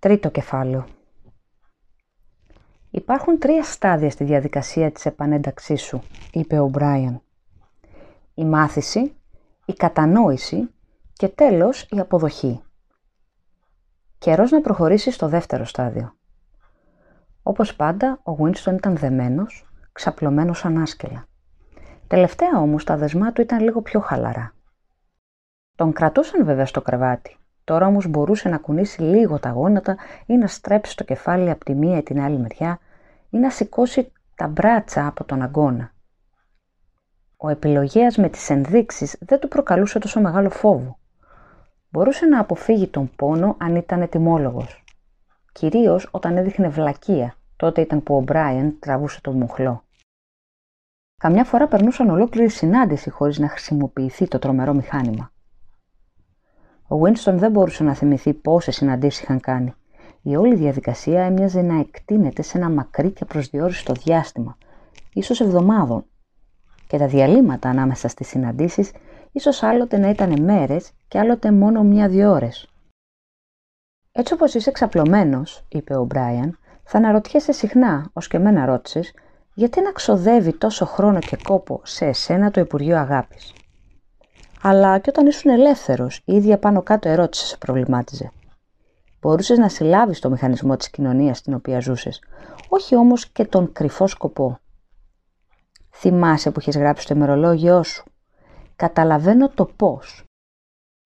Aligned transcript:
Τρίτο 0.00 0.30
κεφάλαιο. 0.30 0.86
Υπάρχουν 2.90 3.38
τρία 3.38 3.64
στάδια 3.64 4.10
στη 4.10 4.24
διαδικασία 4.24 4.92
της 4.92 5.06
επανένταξής 5.06 5.82
σου, 5.82 6.02
είπε 6.32 6.58
ο 6.58 6.68
Μπράιαν. 6.68 7.22
Η 8.34 8.44
μάθηση, 8.44 9.14
η 9.64 9.72
κατανόηση 9.72 10.70
και 11.12 11.28
τέλος 11.28 11.82
η 11.90 11.98
αποδοχή. 11.98 12.62
Καιρός 14.18 14.50
να 14.50 14.60
προχωρήσεις 14.60 15.14
στο 15.14 15.28
δεύτερο 15.28 15.64
στάδιο. 15.64 16.14
Όπως 17.42 17.76
πάντα, 17.76 18.20
ο 18.22 18.36
Winston 18.38 18.72
ήταν 18.72 18.96
δεμένος, 18.96 19.68
ξαπλωμένος 19.92 20.64
ανάσκελα. 20.64 21.26
Τελευταία 22.06 22.58
όμως 22.58 22.84
τα 22.84 22.96
δεσμά 22.96 23.32
του 23.32 23.40
ήταν 23.40 23.60
λίγο 23.60 23.82
πιο 23.82 24.00
χαλαρά. 24.00 24.54
Τον 25.74 25.92
κρατούσαν 25.92 26.44
βέβαια 26.44 26.66
στο 26.66 26.82
κρεβάτι. 26.82 27.39
Τώρα 27.64 27.86
όμως 27.86 28.06
μπορούσε 28.06 28.48
να 28.48 28.58
κουνήσει 28.58 29.02
λίγο 29.02 29.38
τα 29.38 29.50
γόνατα 29.50 29.96
ή 30.26 30.36
να 30.36 30.46
στρέψει 30.46 30.96
το 30.96 31.04
κεφάλι 31.04 31.50
από 31.50 31.64
τη 31.64 31.74
μία 31.74 31.98
ή 31.98 32.02
την 32.02 32.20
άλλη 32.20 32.38
μεριά 32.38 32.78
ή 33.30 33.38
να 33.38 33.50
σηκώσει 33.50 34.12
τα 34.36 34.46
μπράτσα 34.46 35.06
από 35.06 35.24
τον 35.24 35.42
αγκώνα. 35.42 35.92
Ο 37.36 37.48
επιλογέας 37.48 38.16
με 38.16 38.28
τις 38.28 38.50
ενδείξεις 38.50 39.16
δεν 39.20 39.38
του 39.38 39.48
προκαλούσε 39.48 39.98
τόσο 39.98 40.20
μεγάλο 40.20 40.50
φόβο. 40.50 40.98
Μπορούσε 41.90 42.26
να 42.26 42.40
αποφύγει 42.40 42.88
τον 42.88 43.10
πόνο 43.16 43.56
αν 43.58 43.76
ήταν 43.76 44.02
ετοιμόλογος. 44.02 44.84
Κυρίως 45.52 46.08
όταν 46.10 46.36
έδειχνε 46.36 46.68
βλακεία, 46.68 47.34
τότε 47.56 47.80
ήταν 47.80 48.02
που 48.02 48.16
ο 48.16 48.20
Μπράιεν 48.20 48.78
τραβούσε 48.78 49.20
το 49.20 49.32
μουχλό. 49.32 49.84
Καμιά 51.16 51.44
φορά 51.44 51.68
περνούσαν 51.68 52.10
ολόκληρη 52.10 52.48
συνάντηση 52.48 53.10
χωρίς 53.10 53.38
να 53.38 53.48
χρησιμοποιηθεί 53.48 54.28
το 54.28 54.38
τρομερό 54.38 54.74
μηχάνημα. 54.74 55.32
Ο 56.92 57.00
Winston 57.02 57.34
δεν 57.34 57.50
μπορούσε 57.50 57.84
να 57.84 57.94
θυμηθεί 57.94 58.34
πόσες 58.34 58.74
συναντήσεις 58.74 59.22
είχαν 59.22 59.40
κάνει. 59.40 59.74
Η 60.22 60.36
όλη 60.36 60.54
διαδικασία 60.54 61.24
έμοιαζε 61.24 61.62
να 61.62 61.78
εκτείνεται 61.78 62.42
σε 62.42 62.58
ένα 62.58 62.70
μακρύ 62.70 63.10
και 63.10 63.24
προσδιοριστό 63.24 63.92
διάστημα, 63.92 64.56
ίσως 65.12 65.40
εβδομάδων. 65.40 66.04
Και 66.86 66.98
τα 66.98 67.06
διαλύματα 67.06 67.68
ανάμεσα 67.68 68.08
στις 68.08 68.28
συναντήσεις 68.28 68.92
ίσως 69.32 69.62
άλλοτε 69.62 69.98
να 69.98 70.08
ήταν 70.08 70.42
μέρες 70.42 70.90
και 71.08 71.18
άλλοτε 71.18 71.52
μόνο 71.52 71.82
μία-δύο 71.82 72.30
ώρες. 72.30 72.68
Έτσι 74.12 74.32
όπως 74.32 74.54
είσαι 74.54 74.70
ξαπλωμένος, 74.70 75.64
είπε 75.68 75.96
ο 75.96 76.04
Μπράιαν, 76.04 76.58
θα 76.82 76.98
αναρωτιέσαι 76.98 77.52
συχνά, 77.52 78.10
ως 78.12 78.28
και 78.28 78.36
εμένα 78.36 78.64
ρώτησες, 78.66 79.14
γιατί 79.54 79.82
να 79.82 79.92
ξοδεύει 79.92 80.52
τόσο 80.52 80.86
χρόνο 80.86 81.18
και 81.18 81.36
κόπο 81.42 81.80
σε 81.84 82.06
εσένα 82.06 82.50
το 82.50 82.60
Υπουργείο 82.60 82.96
Αγάπης. 82.98 83.52
Αλλά 84.62 84.98
και 84.98 85.10
όταν 85.10 85.26
ήσουν 85.26 85.50
ελεύθερος, 85.50 86.22
η 86.24 86.34
ίδια 86.34 86.58
πάνω 86.58 86.82
κάτω 86.82 87.08
ερώτηση 87.08 87.46
σε 87.46 87.56
προβλημάτιζε. 87.56 88.32
Μπορούσες 89.20 89.58
να 89.58 89.68
συλλάβεις 89.68 90.18
το 90.18 90.30
μηχανισμό 90.30 90.76
της 90.76 90.90
κοινωνίας 90.90 91.38
στην 91.38 91.54
οποία 91.54 91.80
ζούσες, 91.80 92.22
όχι 92.68 92.96
όμως 92.96 93.28
και 93.28 93.44
τον 93.44 93.72
κρυφό 93.72 94.06
σκοπό. 94.06 94.58
Θυμάσαι 95.90 96.50
που 96.50 96.60
είχες 96.60 96.76
γράψει 96.76 97.06
το 97.06 97.14
ημερολόγιό 97.14 97.82
σου. 97.82 98.04
Καταλαβαίνω 98.76 99.48
το 99.48 99.64
πώς. 99.64 100.24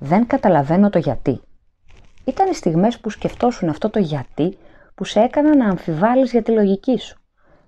Δεν 0.02 0.28
καταλαβαίνω 0.28 0.90
το 0.90 1.00
γιατί. 1.00 1.42
Ήταν 2.26 2.50
οι 2.50 2.54
στιγμές 2.56 3.00
που 3.00 3.10
σκεφτόσουν 3.10 3.70
αυτό 3.70 3.90
το 3.90 4.00
γιατί 4.00 4.58
που 4.96 5.04
σε 5.04 5.20
έκαναν 5.20 5.58
να 5.58 5.70
αμφιβάλλεις 5.70 6.32
για 6.32 6.42
τη 6.44 6.52
λογική 6.52 6.98
σου. 6.98 7.22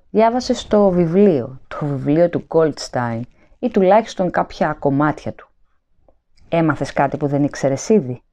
Διάβασες 0.10 0.68
το 0.68 0.90
βιβλίο, 0.90 1.62
το 1.68 1.86
βιβλίο 1.86 2.30
του 2.30 2.48
Goldstein 2.48 3.22
ή 3.60 3.70
τουλάχιστον 3.70 4.32
κάποια 4.32 4.74
κομμάτια 4.74 5.34
του. 5.34 5.50
Έμαθες 6.58 6.94
κάτι 6.94 7.18
που 7.18 7.28
δεν 7.28 7.44
ήξερες 7.44 7.90
ήδη; 7.90 8.24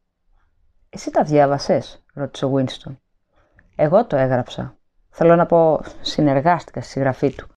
Εσύ 0.90 1.10
τα 1.10 1.22
διάβασες, 1.22 2.04
ρώτησε 2.14 2.44
ο 2.46 2.54
Winston. 2.56 2.96
Εγώ 3.76 4.06
το 4.06 4.16
έγραψα. 4.16 4.76
Θέλω 5.10 5.36
να 5.36 5.46
πω, 5.46 5.80
συνεργάστηκα 6.00 6.80
στη 6.80 6.90
συγγραφή 6.90 7.34
του. 7.34 7.48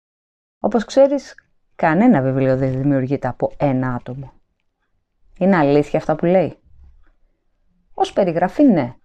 Όπως 0.59 0.85
ξέρεις, 0.85 1.35
κανένα 1.75 2.21
βιβλίο 2.21 2.57
δεν 2.57 2.71
δημιουργείται 2.71 3.27
από 3.27 3.51
ένα 3.57 3.93
άτομο. 3.93 4.33
Είναι 5.37 5.57
αλήθεια 5.57 5.99
αυτά 5.99 6.15
που 6.15 6.25
λέει; 6.25 6.57
Ως 7.93 8.13
περιγραφή 8.13 8.63
ναι. 8.63 8.95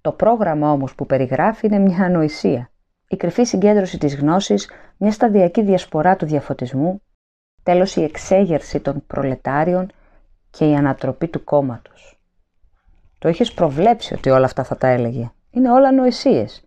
Το 0.00 0.12
πρόγραμμα 0.12 0.70
όμως 0.70 0.94
που 0.94 1.06
περιγράφει 1.06 1.66
είναι 1.66 1.78
μια 1.78 2.04
ανοησία. 2.04 2.70
Η 3.08 3.16
κρυφή 3.16 3.44
συγκέντρωση 3.44 3.98
της 3.98 4.16
γνώσης, 4.16 4.70
μια 4.96 5.12
σταδιακή 5.12 5.62
διασπορά 5.62 6.16
του 6.16 6.26
διαφωτισμού, 6.26 7.02
τέλος 7.62 7.96
η 7.96 8.02
εξέγερση 8.02 8.80
των 8.80 9.06
προλετάριων 9.06 9.90
και 10.50 10.70
η 10.70 10.74
ανατροπή 10.74 11.28
του 11.28 11.44
κόμματος. 11.44 12.18
Το 13.18 13.28
είχες 13.28 13.52
προβλέψει 13.52 14.14
ότι 14.14 14.30
όλα 14.30 14.44
αυτά 14.44 14.64
θα 14.64 14.76
τα 14.76 14.86
έλεγε. 14.86 15.30
Είναι 15.50 15.72
όλα 15.72 15.92
νοησίες. 15.92 16.62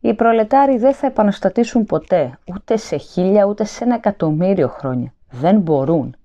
Οι 0.00 0.14
προλετάριοι 0.14 0.78
δεν 0.78 0.94
θα 0.94 1.06
επαναστατήσουν 1.06 1.84
ποτέ, 1.84 2.38
ούτε 2.46 2.76
σε 2.76 2.96
χίλια, 2.96 3.44
ούτε 3.44 3.64
σε 3.64 3.84
ένα 3.84 3.94
εκατομμύριο 3.94 4.68
χρόνια. 4.68 5.14
Δεν 5.30 5.60
μπορούν. 5.60 6.16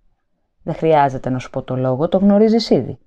Δεν 0.64 0.76
χρειάζεται 0.76 1.30
να 1.30 1.40
σου 1.40 1.50
πω 1.50 1.62
το 1.62 1.76
λόγο, 1.76 2.10
το 2.10 2.18
γνωρίζεις 2.18 2.70
ήδη. 2.70 3.00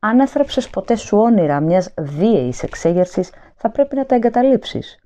Αν 0.00 0.20
έθραψες 0.20 0.70
ποτέ 0.70 0.96
σου 0.96 1.18
όνειρα 1.18 1.60
μιας 1.60 1.94
βίαιης 1.98 2.62
εξέγερσης, 2.62 3.30
θα 3.54 3.70
πρέπει 3.70 3.96
να 3.96 4.06
τα 4.06 4.14
εγκαταλείψεις. 4.14 4.98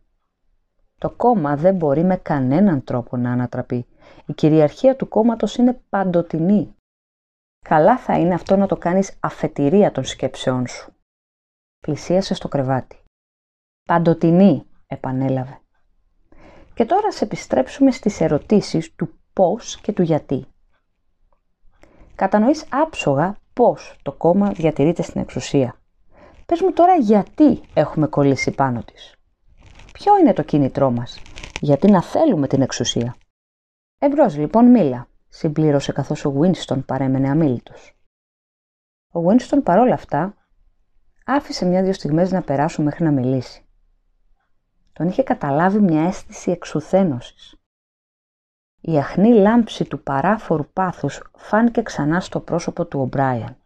Το 0.98 1.10
κόμμα 1.10 1.56
δεν 1.56 1.74
μπορεί 1.74 2.04
με 2.04 2.16
κανέναν 2.16 2.84
τρόπο 2.84 3.16
να 3.16 3.32
ανατραπεί. 3.32 3.86
Η 4.26 4.32
κυριαρχία 4.32 4.96
του 4.96 5.08
κόμματος 5.08 5.56
είναι 5.56 5.80
παντοτινή. 5.88 6.74
Καλά 7.66 7.98
θα 7.98 8.18
είναι 8.18 8.34
αυτό 8.34 8.56
να 8.56 8.66
το 8.66 8.76
κάνεις 8.76 9.16
αφετηρία 9.20 9.92
των 9.92 10.04
σκέψεών 10.04 10.66
σου. 10.66 10.94
Πλησίασε 11.80 12.34
στο 12.34 12.48
κρεβάτι. 12.48 13.02
Παντοτινή, 13.88 14.66
επανέλαβε. 14.86 15.60
Και 16.74 16.84
τώρα 16.84 17.12
σε 17.12 17.24
επιστρέψουμε 17.24 17.90
στις 17.90 18.20
ερωτήσεις 18.20 18.94
του 18.94 19.18
πώς 19.32 19.80
και 19.80 19.92
του 19.92 20.02
γιατί. 20.02 20.46
Κατανοείς 22.14 22.66
άψογα 22.70 23.36
πώς 23.52 23.96
το 24.02 24.12
κόμμα 24.12 24.50
διατηρείται 24.50 25.02
στην 25.02 25.20
εξουσία. 25.20 25.80
Πες 26.46 26.60
μου 26.60 26.72
τώρα 26.72 26.94
γιατί 26.94 27.60
έχουμε 27.74 28.06
κολλήσει 28.06 28.50
πάνω 28.50 28.82
της. 28.82 29.14
Ποιο 29.92 30.18
είναι 30.18 30.32
το 30.32 30.42
κίνητρό 30.42 30.90
μας, 30.90 31.20
γιατί 31.60 31.90
να 31.90 32.02
θέλουμε 32.02 32.46
την 32.46 32.62
εξουσία; 32.62 33.16
Εμπρός 33.98 34.36
λοιπόν 34.36 34.70
μίλα, 34.70 35.08
συμπλήρωσε 35.32 35.92
καθώς 35.92 36.24
ο 36.24 36.40
Winston 36.40 36.84
παρέμενε 36.86 37.28
αμήλυτος. 37.28 37.96
Ο 39.12 39.20
Winston 39.28 39.62
παρόλα 39.62 39.94
αυτά 39.94 40.34
άφησε 41.24 41.64
μια-δυο 41.64 41.92
στιγμές 41.92 42.30
να 42.32 42.42
περάσουν 42.42 42.84
μέχρι 42.84 43.04
να 43.04 43.10
μιλήσει. 43.10 43.66
Τον 44.92 45.08
είχε 45.08 45.22
καταλάβει 45.22 45.80
μια 45.80 46.02
αίσθηση 46.02 46.50
εξουθένωσης. 46.50 47.54
Η 48.80 48.98
αχνή 48.98 49.32
λάμψη 49.32 49.84
του 49.84 50.02
παράφορου 50.02 50.66
πάθους 50.72 51.22
φάνηκε 51.36 51.82
ξανά 51.82 52.20
στο 52.20 52.40
πρόσωπο 52.40 52.86
του 52.86 53.00
Ομπράιαν. 53.00 53.56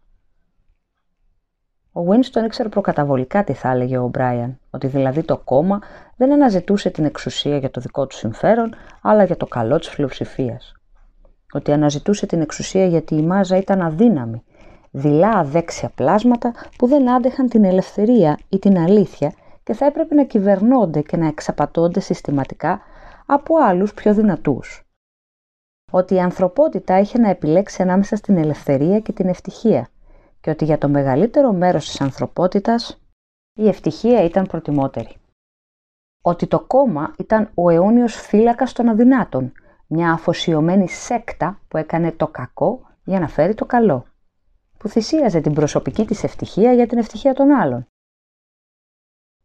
Ο 1.93 2.01
Winston 2.09 2.45
ήξερε 2.45 2.69
προκαταβολικά 2.69 3.45
τι 3.45 3.53
θα 3.53 3.71
έλεγε 3.71 3.99
ο 3.99 4.03
Ομπράιαν, 4.03 4.59
ότι 4.71 4.87
δηλαδή 4.87 5.23
το 5.23 5.39
κόμμα 5.39 5.81
δεν 6.17 6.33
αναζητούσε 6.33 6.91
την 6.91 7.05
εξουσία 7.05 7.57
για 7.59 7.71
το 7.71 7.81
δικό 7.81 8.07
του 8.07 8.17
συμφέρον, 8.17 8.75
αλλά 9.03 9.25
για 9.25 9.37
το 9.37 9.47
καλό 9.47 9.79
της 9.79 9.91
πλειοψηφίας. 9.91 10.76
Ότι 11.57 11.73
αναζητούσε 11.73 12.27
την 12.27 12.41
εξουσία 12.41 12.87
γιατί 12.87 13.15
η 13.15 13.23
μάζα 13.23 13.57
ήταν 13.57 13.81
αδύναμη, 13.81 14.43
δειλά 14.91 15.29
αδέξια 15.29 15.91
πλάσματα 15.95 16.53
που 16.79 16.87
δεν 16.87 17.11
άντεχαν 17.11 17.49
την 17.49 17.65
ελευθερία 17.65 18.39
ή 18.49 18.59
την 18.59 18.79
αλήθεια 18.79 19.33
και 19.63 19.73
θα 19.73 19.87
έπρεπε 19.87 20.15
να 20.15 20.25
κυβερνώνται 20.25 21.01
και 21.01 21.17
να 21.17 21.27
εξαπατώνται 21.27 22.01
συστηματικά 22.01 22.81
από 23.27 23.57
άλλους 23.57 23.95
πιο 23.95 24.15
δυνατούς 24.15 24.87
ότι 25.93 26.15
η 26.15 26.21
ανθρωπότητα 26.21 26.99
είχε 26.99 27.19
να 27.19 27.29
επιλέξει 27.29 27.83
ανάμεσα 27.83 28.17
στην 28.17 28.37
ελευθερία 28.37 29.01
και 29.01 29.13
την 29.13 29.29
ευτυχία 29.29 29.89
και 30.41 30.51
ότι 30.51 30.65
για 30.65 30.79
το 30.79 30.89
μεγαλύτερο 30.89 31.53
μέρος 31.53 31.87
της 31.87 32.01
ανθρωπότητας 32.01 33.01
η 33.59 33.69
ευτυχία 33.69 34.25
ήταν 34.25 34.47
προτιμότερη. 34.47 35.17
Ότι 36.23 36.47
το 36.47 36.61
κόμμα 36.61 37.15
ήταν 37.19 37.51
ο 37.55 37.71
αιώνιος 37.71 38.15
φύλακας 38.15 38.73
των 38.73 38.89
αδυνάτων, 38.89 39.53
μια 39.87 40.13
αφοσιωμένη 40.13 40.89
σέκτα 40.89 41.61
που 41.69 41.77
έκανε 41.77 42.13
το 42.13 42.29
κακό 42.29 42.81
για 43.05 43.21
να 43.21 43.29
φέρει 43.29 43.55
το 43.55 43.65
καλό, 43.65 44.07
που 44.79 44.89
θυσίαζε 44.89 45.41
την 45.41 45.53
προσωπική 45.53 46.05
της 46.05 46.25
ευτυχία 46.25 46.73
για 46.73 46.87
την 46.87 46.99
ευτυχία 46.99 47.35
των 47.35 47.51
άλλων. 47.51 47.87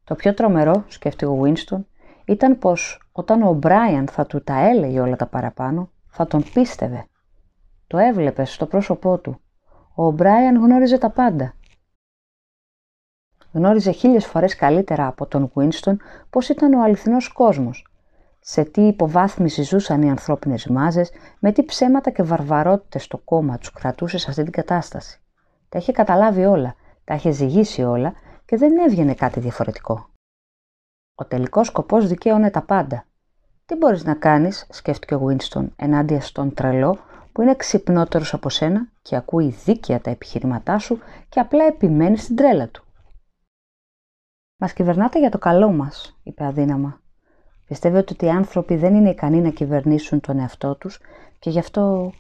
Το 0.04 0.16
πιο 0.16 0.34
τρομερό, 0.34 0.84
σκέφτηκε 0.88 1.26
ο 1.26 1.42
Winston, 1.44 1.84
ήταν 2.26 2.60
πως 2.60 3.02
όταν 3.12 3.42
ο 3.42 3.54
Μπράιαν 3.54 4.08
θα 4.08 4.26
του 4.26 4.44
τα 4.44 4.60
έλεγε 4.60 5.00
όλα 5.00 5.16
τα 5.16 5.28
παραπάνω, 5.28 5.92
θα 6.08 6.28
τον 6.28 6.44
πίστευε. 6.54 7.06
Το 7.88 7.98
έβλεπε 7.98 8.46
στο 8.46 8.66
πρόσωπό 8.66 9.18
του. 9.18 9.42
Ο 9.96 10.12
Μπράιαν 10.12 10.56
γνώριζε 10.56 10.98
τα 10.98 11.10
πάντα. 11.10 11.54
Γνώριζε 13.52 13.92
χίλιες 13.92 14.26
φορές 14.26 14.56
καλύτερα 14.56 15.08
από 15.08 15.26
τον 15.26 15.52
Winston 15.56 15.96
πώς 16.30 16.50
ήταν 16.50 16.74
ο 16.74 16.84
αληθινός 16.84 17.28
κόσμος, 17.28 17.91
σε 18.44 18.64
τι 18.64 18.82
υποβάθμιση 18.82 19.62
ζούσαν 19.62 20.02
οι 20.02 20.10
ανθρώπινες 20.10 20.68
μάζες, 20.68 21.12
με 21.40 21.52
τι 21.52 21.64
ψέματα 21.64 22.10
και 22.10 22.24
βαρβαρότητες 22.24 23.08
το 23.08 23.18
κόμμα 23.18 23.58
τους 23.58 23.72
κρατούσε 23.72 24.18
σε 24.18 24.30
αυτή 24.30 24.44
την 24.44 24.52
κατάσταση. 24.52 25.22
Τα 25.70 25.78
είχε 25.78 25.92
καταλάβει 25.92 26.46
όλα, 26.46 26.76
τα 27.04 27.14
είχε 27.14 27.32
ζυγίσει 27.32 27.84
όλα 27.84 28.14
και 28.46 28.58
δεν 28.58 28.78
έβγαινε 28.78 29.14
κάτι 29.14 29.40
διαφορετικό. 29.40 30.10
Ο 31.16 31.26
τελικός 31.26 31.68
σκοπός 31.68 32.08
δικαίωνε 32.08 32.50
τα 32.50 32.62
πάντα. 32.62 33.06
Τι 33.66 33.76
μπορείς 33.76 34.04
να 34.04 34.16
κάνεις, 34.16 34.68
σκέφτηκε 34.70 35.16
ο 35.16 35.28
Winston, 35.28 35.68
ενάντια 35.76 36.22
στον 36.22 36.54
τρελό 36.54 36.98
που 37.32 37.42
είναι 37.42 37.56
ξυπνότερος 37.56 38.34
από 38.34 38.50
σένα 38.50 38.92
και 39.02 39.16
ακούει 39.16 39.50
δίκαια 39.50 40.02
τα 40.02 40.10
επιχειρηματά 40.10 40.78
σου 40.78 41.00
και 41.30 41.40
απλά 41.40 41.66
επιμένει 41.66 42.18
στην 42.18 42.36
τρέλα 42.36 42.68
του. 42.68 42.86
Μας 44.58 44.74
κυβερνάτε 44.74 45.20
για 45.20 45.30
το 45.30 45.38
καλό 45.38 45.72
μας, 45.72 46.20
είπε 46.24 46.46
αδύναμα. 46.46 47.01
Πιστεύετε 47.72 48.14
ότι 48.14 48.26
οι 48.26 48.30
άνθρωποι 48.30 48.76
δεν 48.76 48.96
είναι 48.96 49.10
ικανοί 49.10 49.42
να 49.42 49.50
κυβερνήσουν 49.50 50.20
τον 50.20 50.40
εαυτό 50.40 50.76
τους 50.76 51.00
και 51.40 51.50
γι' 51.50 51.60
αυτό 51.60 52.14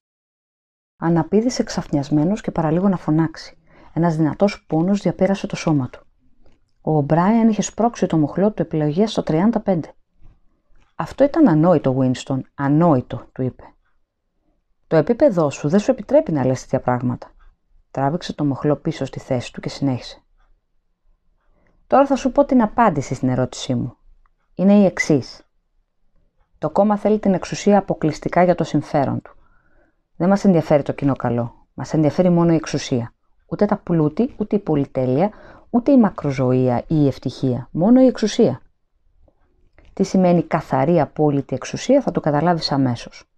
αναπήδησε 0.98 1.63
ξαφνιασμένος 1.63 2.42
και 2.42 2.51
παραλίγο 2.51 2.89
να 2.89 2.98
φωνάξει. 2.98 3.57
Ένας 3.94 4.15
δυνατός 4.15 4.65
πόνος 4.68 5.01
διαπέρασε 5.01 5.48
το 5.48 5.56
σώμα 5.56 5.89
του. 5.89 6.06
Ο 6.81 7.01
Μπράιαν 7.01 7.50
είχε 7.50 7.62
σπρώξει 7.62 8.06
το 8.06 8.18
μοχλό 8.18 8.51
του 8.51 8.62
επιλογέ 8.62 9.06
στο 9.06 9.24
35. 9.25 9.80
Αυτό 10.95 11.24
ήταν 11.24 11.48
ανόητο, 11.48 11.97
Winston. 12.00 12.39
Ανόητο, 12.56 13.30
του 13.31 13.42
είπε. 13.42 13.63
Το 14.88 14.95
επίπεδό 14.95 15.50
σου 15.50 15.69
δεν 15.69 15.80
σου 15.80 15.92
επιτρέπει 15.92 16.31
να 16.31 16.45
λες 16.45 16.62
τέτοια 16.62 16.80
πράγματα. 16.80 17.31
Τράβηξε 17.92 18.33
το 18.33 18.45
μοχλό 18.45 18.75
πίσω 18.75 19.06
στη 19.06 19.19
θέση 19.19 19.54
του 19.54 19.62
και 19.62 19.69
συνέχισε. 19.69 20.24
Τώρα 21.88 22.06
θα 22.06 22.15
σου 22.15 22.31
πω 22.31 22.45
την 22.45 22.62
απάντηση 22.62 23.13
στην 23.13 23.30
ερώτησή 23.30 23.75
μου. 23.75 23.95
Είναι 24.56 24.74
η 24.74 24.86
εξής. 24.86 25.42
Το 26.57 26.69
κόμμα 26.69 26.98
θέλει 26.98 27.19
την 27.19 27.33
εξουσία 27.33 27.77
αποκλειστικά 27.77 28.44
για 28.44 28.56
το 28.56 28.63
συμφέρον 28.63 29.21
του. 29.21 29.36
Δεν 30.15 30.30
μας 30.30 30.45
ενδιαφέρει 30.45 30.83
το 30.83 30.94
κοινό 30.94 31.15
καλό. 31.15 31.68
Μας 31.74 31.94
ενδιαφέρει 31.94 32.30
μόνο 32.30 32.51
η 32.51 32.56
εξουσία. 32.56 33.13
Ούτε 33.48 33.65
τα 33.65 33.77
πλούτη, 33.77 34.36
ούτε 34.38 34.56
η 34.56 34.59
πολυτέλεια, 34.59 35.30
ούτε 35.69 35.92
η 35.92 35.98
μακροζωία 35.98 36.77
ή 36.77 36.95
η 36.95 37.07
ευτυχία. 37.07 37.69
Μόνο 37.71 38.01
η 38.01 38.06
εξουσία. 38.06 38.62
Τι 39.94 40.03
σημαίνει 40.03 40.44
καθαρή 40.44 41.00
απόλυτη 41.00 41.56
εξουσία 41.56 42.01
θα 42.01 42.12
το 42.12 42.19
καταλάβεις 42.19 42.71
αμέσως. 42.71 43.30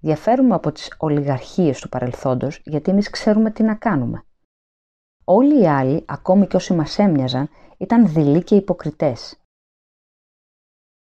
Διαφέρουμε 0.00 0.54
από 0.54 0.72
τις 0.72 0.94
ολιγαρχίες 0.98 1.80
του 1.80 1.88
παρελθόντος 1.88 2.60
γιατί 2.64 2.90
εμείς 2.90 3.10
ξέρουμε 3.10 3.50
τι 3.50 3.62
να 3.62 3.74
κάνουμε. 3.74 4.24
Όλοι 5.24 5.62
οι 5.62 5.68
άλλοι, 5.68 6.04
ακόμη 6.06 6.46
και 6.46 6.56
όσοι 6.56 6.74
μας 6.74 6.98
έμοιαζαν, 6.98 7.48
ήταν 7.78 8.08
δειλοί 8.08 8.42
και 8.42 8.54
υποκριτές. 8.54 9.39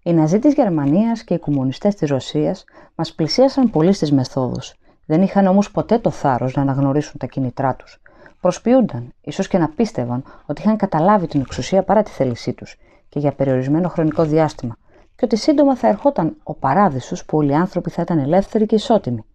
Οι 0.07 0.13
Ναζί 0.13 0.39
της 0.39 0.53
Γερμανίας 0.53 1.23
και 1.23 1.33
οι 1.33 1.39
κομμουνιστές 1.39 1.95
της 1.95 2.09
Ρωσίας 2.09 2.65
μας 2.95 3.13
πλησίασαν 3.13 3.69
πολύ 3.69 3.93
στις 3.93 4.11
μεθόδους. 4.11 4.75
Δεν 5.05 5.21
είχαν 5.21 5.47
όμως 5.47 5.71
ποτέ 5.71 5.99
το 5.99 6.09
θάρρος 6.09 6.55
να 6.55 6.61
αναγνωρίσουν 6.61 7.19
τα 7.19 7.25
κινητρά 7.25 7.75
τους. 7.75 8.01
Προσποιούνταν, 8.41 9.13
ίσως 9.21 9.47
και 9.47 9.57
να 9.57 9.69
πίστευαν, 9.69 10.23
ότι 10.45 10.61
είχαν 10.61 10.77
καταλάβει 10.77 11.27
την 11.27 11.39
εξουσία 11.39 11.83
παρά 11.83 12.03
τη 12.03 12.11
θέλησή 12.11 12.53
τους 12.53 12.77
και 13.09 13.19
για 13.19 13.33
περιορισμένο 13.33 13.87
χρονικό 13.87 14.23
διάστημα 14.23 14.77
και 15.15 15.25
ότι 15.25 15.35
σύντομα 15.35 15.75
θα 15.75 15.87
ερχόταν 15.87 16.37
ο 16.43 16.53
παράδεισος 16.53 17.25
που 17.25 17.37
όλοι 17.37 17.51
οι 17.51 17.55
άνθρωποι 17.55 17.89
θα 17.89 18.01
ήταν 18.01 18.19
ελεύθεροι 18.19 18.65
και 18.65 18.75
ισότιμοι. 18.75 19.25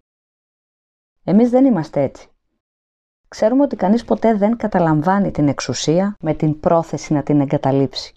Εμείς 1.24 1.50
δεν 1.50 1.64
είμαστε 1.64 2.02
έτσι. 2.02 2.28
Ξέρουμε 3.28 3.62
ότι 3.62 3.76
κανείς 3.76 4.04
ποτέ 4.04 4.34
δεν 4.34 4.56
καταλαμβάνει 4.56 5.30
την 5.30 5.48
εξουσία 5.48 6.16
με 6.20 6.34
την 6.34 6.60
πρόθεση 6.60 7.12
να 7.12 7.22
την 7.22 7.40
εγκαταλείψει. 7.40 8.14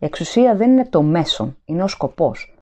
Η 0.00 0.04
εξουσία 0.04 0.56
δεν 0.56 0.70
είναι 0.70 0.86
το 0.86 1.02
μέσον, 1.02 1.56
είναι 1.64 1.82
ο 1.82 1.88
σκοπός. 1.88 2.58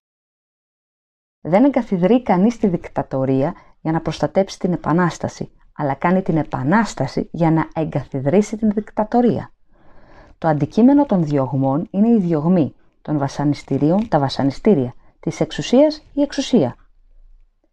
Δεν 1.41 1.65
εγκαθιδρεί 1.65 2.23
κανείς 2.23 2.59
τη 2.59 2.67
δικτατορία 2.69 3.55
για 3.81 3.93
να 3.93 4.01
προστατέψει 4.01 4.59
την 4.59 4.73
επανάσταση, 4.73 5.51
αλλά 5.73 5.95
κάνει 5.95 6.23
την 6.23 6.37
επανάσταση 6.37 7.29
για 7.33 7.51
να 7.51 7.69
εγκαθιδρύσει 7.75 8.57
την 8.57 8.71
δικτατορία. 8.71 9.53
Το 10.39 10.49
αντικείμενο 10.49 11.07
των 11.07 11.25
διωγμών 11.25 11.89
είναι 11.91 12.09
η 12.09 12.21
διωγμή, 12.21 12.75
των 13.03 13.19
βασανιστήριων 13.19 14.09
τα 14.09 14.19
βασανιστήρια, 14.19 14.95
της 15.21 15.41
εξουσίας 15.41 16.03
η 16.13 16.23
εξουσία. 16.23 16.77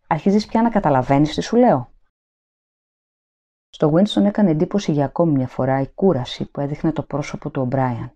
Αρχίζεις 0.07 0.45
πια 0.45 0.61
να 0.61 0.69
καταλαβαίνεις 0.69 1.35
τι 1.35 1.41
σου 1.41 1.55
λέω. 1.55 1.91
Στο 3.69 3.93
Winston 3.93 4.23
έκανε 4.23 4.49
εντύπωση 4.49 4.91
για 4.91 5.05
ακόμη 5.05 5.31
μια 5.31 5.47
φορά 5.47 5.81
η 5.81 5.87
κούραση 5.87 6.45
που 6.45 6.59
έδειχνε 6.59 6.91
το 6.91 7.03
πρόσωπο 7.03 7.49
του 7.49 7.61
Ομπράιαν. 7.61 8.15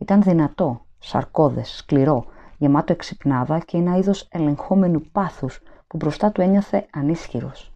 Ήταν 0.00 0.22
δυνατό, 0.22 0.86
σαρκώδες, 0.98 1.70
σκληρό, 1.70 2.26
γεμάτο 2.58 2.92
εξυπνάδα 2.92 3.58
και 3.58 3.76
ένα 3.76 3.96
είδος 3.96 4.28
ελεγχόμενου 4.30 5.00
πάθους 5.00 5.60
που 5.86 5.96
μπροστά 5.96 6.32
του 6.32 6.40
ένιωθε 6.40 6.86
ανίσχυρος. 6.92 7.72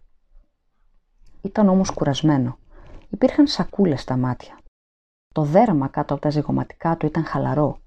Ήταν 1.41 1.69
όμως 1.69 1.91
κουρασμένο. 1.91 2.57
Υπήρχαν 3.09 3.47
σακούλες 3.47 4.01
στα 4.01 4.17
μάτια. 4.17 4.57
Το 5.33 5.43
δέρμα 5.43 5.87
κάτω 5.87 6.13
από 6.13 6.23
τα 6.23 6.29
ζυγωματικά 6.29 6.97
του 6.97 7.05
ήταν 7.05 7.25
χαλαρό. 7.25 7.79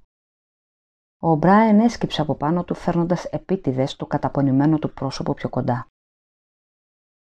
Ο 1.21 1.35
Μπράιν 1.35 1.81
έσκυψε 1.81 2.21
από 2.21 2.35
πάνω 2.35 2.65
του 2.65 2.75
φέρνοντας 2.75 3.25
επίτηδες 3.25 3.97
το 3.97 4.07
καταπονημένο 4.07 4.79
του 4.79 4.93
πρόσωπο 4.93 5.35
πιο 5.35 5.49
κοντά. 5.49 5.87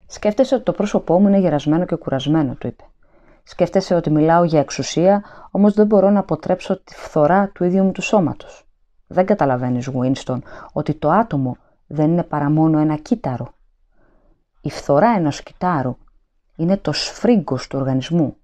Σκέφτεσαι 0.06 0.54
ότι 0.54 0.64
το 0.64 0.72
πρόσωπό 0.72 1.20
μου 1.20 1.28
είναι 1.28 1.38
γερασμένο 1.38 1.84
και 1.84 1.96
κουρασμένο, 1.96 2.54
του 2.54 2.66
είπε. 2.66 2.84
Σκέφτεσαι 3.50 3.94
ότι 3.94 4.10
μιλάω 4.10 4.44
για 4.44 4.60
εξουσία, 4.60 5.24
όμως 5.50 5.74
δεν 5.74 5.86
μπορώ 5.86 6.10
να 6.10 6.18
αποτρέψω 6.18 6.82
τη 6.82 6.94
φθορά 6.94 7.48
του 7.48 7.64
ίδιου 7.64 7.84
μου 7.84 7.92
του 7.92 8.02
σώματος. 8.02 8.66
Δεν 9.06 9.26
καταλαβαίνεις, 9.26 9.90
Winston, 9.94 10.38
ότι 10.72 10.94
το 10.94 11.10
άτομο 11.10 11.56
δεν 11.86 12.10
είναι 12.10 12.22
παρά 12.22 12.50
μόνο 12.50 12.78
ένα 12.78 12.96
κύτταρο. 12.96 13.52
Η 14.60 14.70
φθορά 14.70 15.08
ενός 15.08 15.42
κυτάρου 15.42 15.96
είναι 16.56 16.76
το 16.76 16.92
σφρίγκος 16.92 17.66
του 17.66 17.78
οργανισμού. 17.78 18.36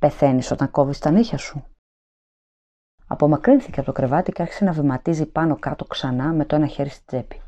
Πεθαίνεις 0.00 0.50
όταν 0.50 0.70
κόβεις 0.70 0.98
τα 0.98 1.10
νύχια 1.10 1.38
σου. 1.38 1.64
Απομακρύνθηκε 3.06 3.80
από 3.80 3.88
το 3.88 3.94
κρεβάτι 3.94 4.32
και 4.32 4.42
άρχισε 4.42 4.64
να 4.64 4.72
βηματίζει 4.72 5.26
πάνω 5.26 5.56
κάτω 5.56 5.84
ξανά 5.84 6.32
με 6.32 6.44
το 6.44 6.56
ένα 6.56 6.66
χέρι 6.66 6.88
στη 6.88 7.04
τσέπη. 7.06 7.42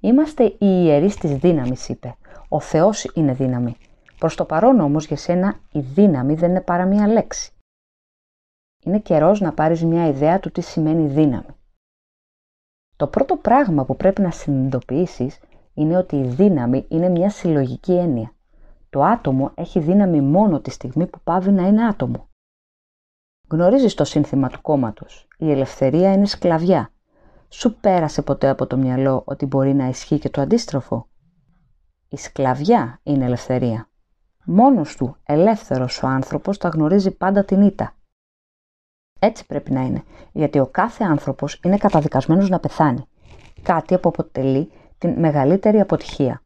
Είμαστε 0.00 0.44
οι 0.44 0.56
ιερείς 0.58 1.16
της 1.16 1.36
δύναμης, 1.36 1.88
είπε. 1.88 2.16
Ο 2.48 2.60
Θεός 2.60 3.04
είναι 3.14 3.32
δύναμη. 3.34 3.76
Προς 4.24 4.36
το 4.36 4.44
παρόν 4.44 4.80
όμως 4.80 5.06
για 5.06 5.16
σένα 5.16 5.60
η 5.72 5.80
δύναμη 5.80 6.34
δεν 6.34 6.50
είναι 6.50 6.60
παρά 6.60 6.84
μία 6.84 7.08
λέξη. 7.08 7.52
Είναι 8.84 8.98
καιρός 8.98 9.40
να 9.40 9.52
πάρεις 9.52 9.84
μια 9.84 10.06
ιδέα 10.06 10.40
του 10.40 10.50
τι 10.50 10.60
σημαίνει 10.60 11.06
δύναμη. 11.06 11.56
Το 12.96 13.06
πρώτο 13.06 13.36
πράγμα 13.36 13.84
που 13.84 13.96
πρέπει 13.96 14.20
να 14.20 14.30
συνειδητοποιήσεις 14.30 15.40
είναι 15.74 15.96
ότι 15.96 16.16
η 16.16 16.26
δύναμη 16.26 16.86
είναι 16.88 17.08
μια 17.08 17.30
συλλογική 17.30 17.92
έννοια. 17.92 18.34
Το 18.90 19.02
άτομο 19.02 19.52
έχει 19.54 19.80
δύναμη 19.80 20.20
μόνο 20.20 20.60
τη 20.60 20.70
στιγμή 20.70 21.06
που 21.06 21.20
πάβει 21.24 21.50
να 21.50 21.66
είναι 21.66 21.86
άτομο. 21.86 22.28
Γνωρίζεις 23.48 23.94
το 23.94 24.04
σύνθημα 24.04 24.48
του 24.48 24.60
κόμματος. 24.60 25.28
Η 25.38 25.50
ελευθερία 25.50 26.12
είναι 26.12 26.26
σκλαβιά. 26.26 26.90
Σου 27.48 27.74
πέρασε 27.74 28.22
ποτέ 28.22 28.48
από 28.48 28.66
το 28.66 28.76
μυαλό 28.76 29.22
ότι 29.26 29.46
μπορεί 29.46 29.74
να 29.74 29.88
ισχύει 29.88 30.18
και 30.18 30.30
το 30.30 30.40
αντίστροφο; 30.40 31.08
Η 32.08 32.16
σκλαβιά 32.16 33.00
είναι 33.02 33.24
ελευθερία. 33.24 33.88
Μόνος 34.46 34.96
του, 34.96 35.16
ελεύθερος 35.24 36.02
ο 36.02 36.06
άνθρωπος, 36.06 36.58
τα 36.58 36.68
γνωρίζει 36.68 37.10
πάντα 37.10 37.44
την 37.44 37.62
ήττα. 37.62 37.94
Έτσι 39.18 39.46
πρέπει 39.46 39.72
να 39.72 39.80
είναι, 39.80 40.02
γιατί 40.32 40.58
ο 40.58 40.66
κάθε 40.66 41.04
άνθρωπος 41.04 41.60
είναι 41.64 41.76
καταδικασμένος 41.76 42.48
να 42.48 42.60
πεθάνει. 42.60 43.06
Κάτι 43.62 43.98
που 43.98 44.08
αποτελεί 44.08 44.70
την 44.98 45.18
μεγαλύτερη 45.18 45.80
αποτυχία. 45.80 46.42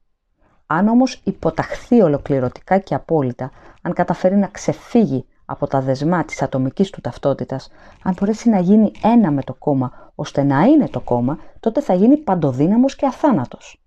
Αν 0.66 0.88
όμως 0.88 1.20
υποταχθεί 1.24 2.00
ολοκληρωτικά 2.00 2.78
και 2.78 2.94
απόλυτα, 2.94 3.50
αν 3.82 3.92
καταφέρει 3.92 4.36
να 4.36 4.46
ξεφύγει 4.46 5.26
από 5.44 5.66
τα 5.66 5.80
δεσμά 5.80 6.24
της 6.24 6.42
ατομικής 6.42 6.90
του 6.90 7.00
ταυτότητας, 7.00 7.70
αν 8.02 8.14
μπορέσει 8.18 8.48
να 8.48 8.58
γίνει 8.58 8.92
ένα 9.02 9.30
με 9.30 9.42
το 9.42 9.54
κόμμα, 9.54 10.12
ώστε 10.14 10.42
να 10.42 10.62
είναι 10.62 10.88
το 10.88 11.00
κόμμα, 11.00 11.38
τότε 11.60 11.80
θα 11.80 11.94
γίνει 11.94 12.16
παντοδύναμος 12.16 12.96
και 12.96 13.06
αθάνατος. 13.06 13.82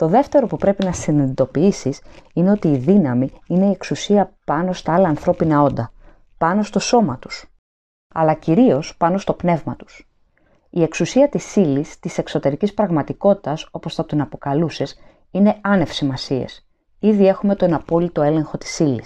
Το 0.00 0.08
δεύτερο 0.08 0.46
που 0.46 0.56
πρέπει 0.56 0.84
να 0.84 0.92
συνειδητοποιήσεις 0.92 2.02
είναι 2.32 2.50
ότι 2.50 2.68
η 2.68 2.76
δύναμη 2.76 3.30
είναι 3.46 3.66
η 3.66 3.70
εξουσία 3.70 4.36
πάνω 4.44 4.72
στα 4.72 4.94
άλλα 4.94 5.08
ανθρώπινα 5.08 5.62
όντα, 5.62 5.92
πάνω 6.38 6.62
στο 6.62 6.78
σώμα 6.78 7.18
τους, 7.18 7.52
αλλά 8.14 8.34
κυρίως 8.34 8.96
πάνω 8.96 9.18
στο 9.18 9.34
πνεύμα 9.34 9.76
τους. 9.76 10.08
Η 10.70 10.82
εξουσία 10.82 11.28
της 11.28 11.56
ύλη, 11.56 11.86
της 12.00 12.18
εξωτερικής 12.18 12.74
πραγματικότητας, 12.74 13.68
όπως 13.70 13.94
θα 13.94 14.04
τον 14.04 14.20
αποκαλούσες, 14.20 14.98
είναι 15.30 15.58
άνευ 15.60 15.90
σημασίες. 15.90 16.68
Ήδη 16.98 17.26
έχουμε 17.26 17.56
τον 17.56 17.74
απόλυτο 17.74 18.22
έλεγχο 18.22 18.58
της 18.58 18.78
ύλη. 18.78 19.04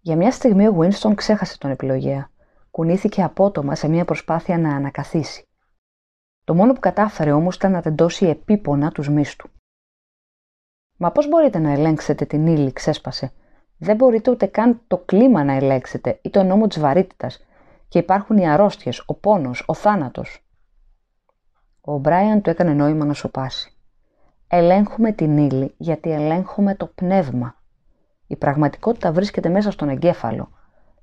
Για 0.00 0.16
μια 0.16 0.30
στιγμή 0.30 0.66
ο 0.66 0.76
Winston 0.78 1.14
ξέχασε 1.14 1.58
τον 1.58 1.70
επιλογέα. 1.70 2.30
Κουνήθηκε 2.70 3.22
απότομα 3.22 3.74
σε 3.74 3.88
μια 3.88 4.04
προσπάθεια 4.04 4.58
να 4.58 4.76
ανακαθίσει. 4.76 5.48
Το 6.44 6.54
μόνο 6.54 6.72
που 6.72 6.80
κατάφερε 6.80 7.32
όμως 7.32 7.56
ήταν 7.56 7.72
να 7.72 7.82
τεντώσει 7.82 8.26
επίπονα 8.26 8.90
τους 8.90 9.08
μίστου. 9.08 9.50
Μα 10.96 11.12
πώς 11.12 11.28
μπορείτε 11.28 11.58
να 11.58 11.70
ελέγξετε 11.70 12.24
την 12.24 12.46
ύλη, 12.46 12.72
ξέσπασε. 12.72 13.32
Δεν 13.78 13.96
μπορείτε 13.96 14.30
ούτε 14.30 14.46
καν 14.46 14.80
το 14.86 14.98
κλίμα 14.98 15.44
να 15.44 15.52
ελέγξετε 15.52 16.18
ή 16.22 16.30
το 16.30 16.42
νόμο 16.42 16.66
της 16.66 16.80
βαρύτητας. 16.80 17.46
Και 17.88 17.98
υπάρχουν 17.98 18.36
οι 18.36 18.48
αρρώστιες, 18.48 19.02
ο 19.06 19.14
πόνος, 19.14 19.64
ο 19.66 19.74
θάνατος. 19.74 20.46
Ο 21.80 21.98
Μπράιαν 21.98 22.42
του 22.42 22.50
έκανε 22.50 22.72
νόημα 22.72 23.04
να 23.04 23.12
σοπάσει. 23.12 23.76
Ελέγχουμε 24.48 25.12
την 25.12 25.36
ύλη 25.36 25.74
γιατί 25.76 26.10
ελέγχουμε 26.10 26.74
το 26.74 26.86
πνεύμα. 26.86 27.54
Η 28.26 28.36
πραγματικότητα 28.36 29.12
βρίσκεται 29.12 29.48
μέσα 29.48 29.70
στον 29.70 29.88
εγκέφαλο. 29.88 30.50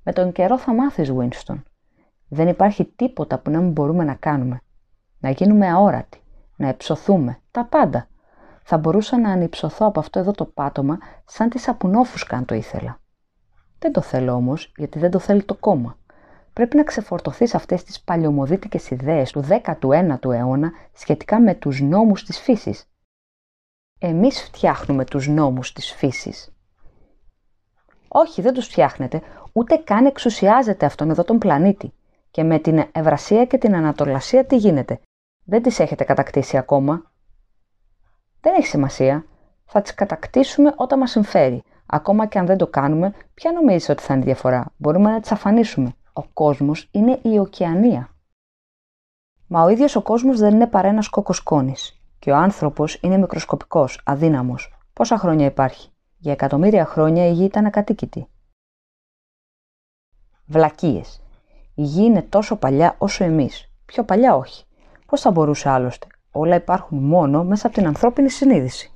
Με 0.02 0.12
τον 0.12 0.32
καιρό 0.32 0.58
θα 0.58 0.74
μάθεις, 0.74 1.12
Winston. 1.18 1.62
Δεν 2.28 2.48
υπάρχει 2.48 2.84
τίποτα 2.84 3.38
που 3.38 3.50
να 3.50 3.60
μην 3.60 3.70
μπορούμε 3.70 4.04
να 4.04 4.14
κάνουμε. 4.14 4.62
Να 5.22 5.30
γίνουμε 5.30 5.68
αόρατοι, 5.68 6.22
να 6.56 6.68
εψωθούμε, 6.68 7.40
τα 7.50 7.64
πάντα. 7.64 8.08
Θα 8.62 8.78
μπορούσα 8.78 9.18
να 9.18 9.30
ανυψωθώ 9.30 9.86
από 9.86 10.00
αυτό 10.00 10.18
εδώ 10.18 10.32
το 10.32 10.44
πάτωμα 10.44 10.98
σαν 11.24 11.48
τη 11.48 11.58
σαπουνόφουσκα 11.58 12.36
αν 12.36 12.44
το 12.44 12.54
ήθελα. 12.54 13.00
Δεν 13.78 13.92
το 13.92 14.00
θέλω 14.00 14.32
όμως, 14.32 14.72
γιατί 14.76 14.98
δεν 14.98 15.10
το 15.10 15.18
θέλει 15.18 15.42
το 15.42 15.54
κόμμα. 15.54 15.96
Πρέπει 16.52 16.76
να 16.76 16.82
ξεφορτωθείς 16.82 17.54
αυτές 17.54 17.84
τις 17.84 18.00
παλιωμοδίτικες 18.00 18.90
ιδέες 18.90 19.30
του 19.30 19.44
19ου 19.48 20.32
αιώνα 20.32 20.72
σχετικά 20.92 21.40
με 21.40 21.54
τους 21.54 21.80
νόμους 21.80 22.24
της 22.24 22.38
φύσης. 22.40 22.90
Εμείς 23.98 24.42
φτιάχνουμε 24.42 25.04
τους 25.04 25.28
νόμους 25.28 25.72
της 25.72 25.92
φύσης. 25.92 26.54
Όχι, 28.08 28.42
δεν 28.42 28.54
τους 28.54 28.66
φτιάχνετε, 28.66 29.22
ούτε 29.52 29.76
καν 29.76 30.06
εξουσιάζεται 30.06 30.86
αυτόν 30.86 31.10
εδώ 31.10 31.24
τον 31.24 31.38
πλανήτη. 31.38 31.92
Και 32.30 32.42
με 32.42 32.58
την 32.58 32.84
Ευρασία 32.92 33.44
και 33.44 33.58
την 33.58 33.74
Ανατολασία 33.74 34.44
τι 34.44 34.56
γίνεται; 34.56 35.00
Δεν 35.44 35.62
τις 35.62 35.78
έχετε 35.78 36.04
κατακτήσει 36.04 36.56
ακόμα. 36.56 37.12
Δεν 38.40 38.54
έχει 38.54 38.66
σημασία. 38.66 39.26
Θα 39.64 39.82
τις 39.82 39.94
κατακτήσουμε 39.94 40.74
όταν 40.76 40.98
μας 40.98 41.10
συμφέρει. 41.10 41.62
Ακόμα 41.86 42.26
και 42.26 42.38
αν 42.38 42.46
δεν 42.46 42.56
το 42.56 42.66
κάνουμε, 42.66 43.14
ποια 43.34 43.52
νομίζεις 43.52 43.88
ότι 43.88 44.02
θα 44.02 44.14
είναι 44.14 44.22
η 44.22 44.26
διαφορά; 44.26 44.72
Μπορούμε 44.76 45.10
να 45.10 45.20
τις 45.20 45.32
αφανίσουμε. 45.32 45.94
Ο 46.12 46.22
κόσμος 46.22 46.88
είναι 46.92 47.20
η 47.22 47.38
ωκεανία. 47.38 48.08
Μα 49.46 49.62
ο 49.62 49.68
ίδιος 49.68 49.96
ο 49.96 50.02
κόσμος 50.02 50.38
δεν 50.38 50.54
είναι 50.54 50.66
παρά 50.66 50.88
ένας 50.88 51.08
κόκκος 51.08 51.42
Και 52.18 52.30
ο 52.30 52.36
άνθρωπος 52.36 52.98
είναι 53.02 53.18
μικροσκοπικός, 53.18 54.00
αδύναμος. 54.04 54.74
Πόσα 54.92 55.18
χρόνια 55.18 55.46
υπάρχει; 55.46 55.90
Για 56.18 56.32
εκατομμύρια 56.32 56.84
χρόνια 56.84 57.26
η 57.26 57.32
γη 57.32 57.44
ήταν 57.44 57.66
ακατοίκητη. 57.66 58.26
Βλακίες. 60.46 61.22
Η 61.74 61.82
γη 61.82 62.04
είναι 62.04 62.22
τόσο 62.22 62.56
παλιά 62.56 62.94
όσο 62.98 63.24
εμείς. 63.24 63.72
Πιο 63.86 64.04
παλιά 64.04 64.34
όχι. 64.36 64.64
Πώς 65.12 65.20
θα 65.20 65.30
μπορούσε 65.30 65.68
άλλωστε; 65.68 66.06
Όλα 66.30 66.54
υπάρχουν 66.54 66.98
μόνο 66.98 67.44
μέσα 67.44 67.66
από 67.66 67.76
την 67.76 67.86
ανθρώπινη 67.86 68.30
συνείδηση. 68.30 68.92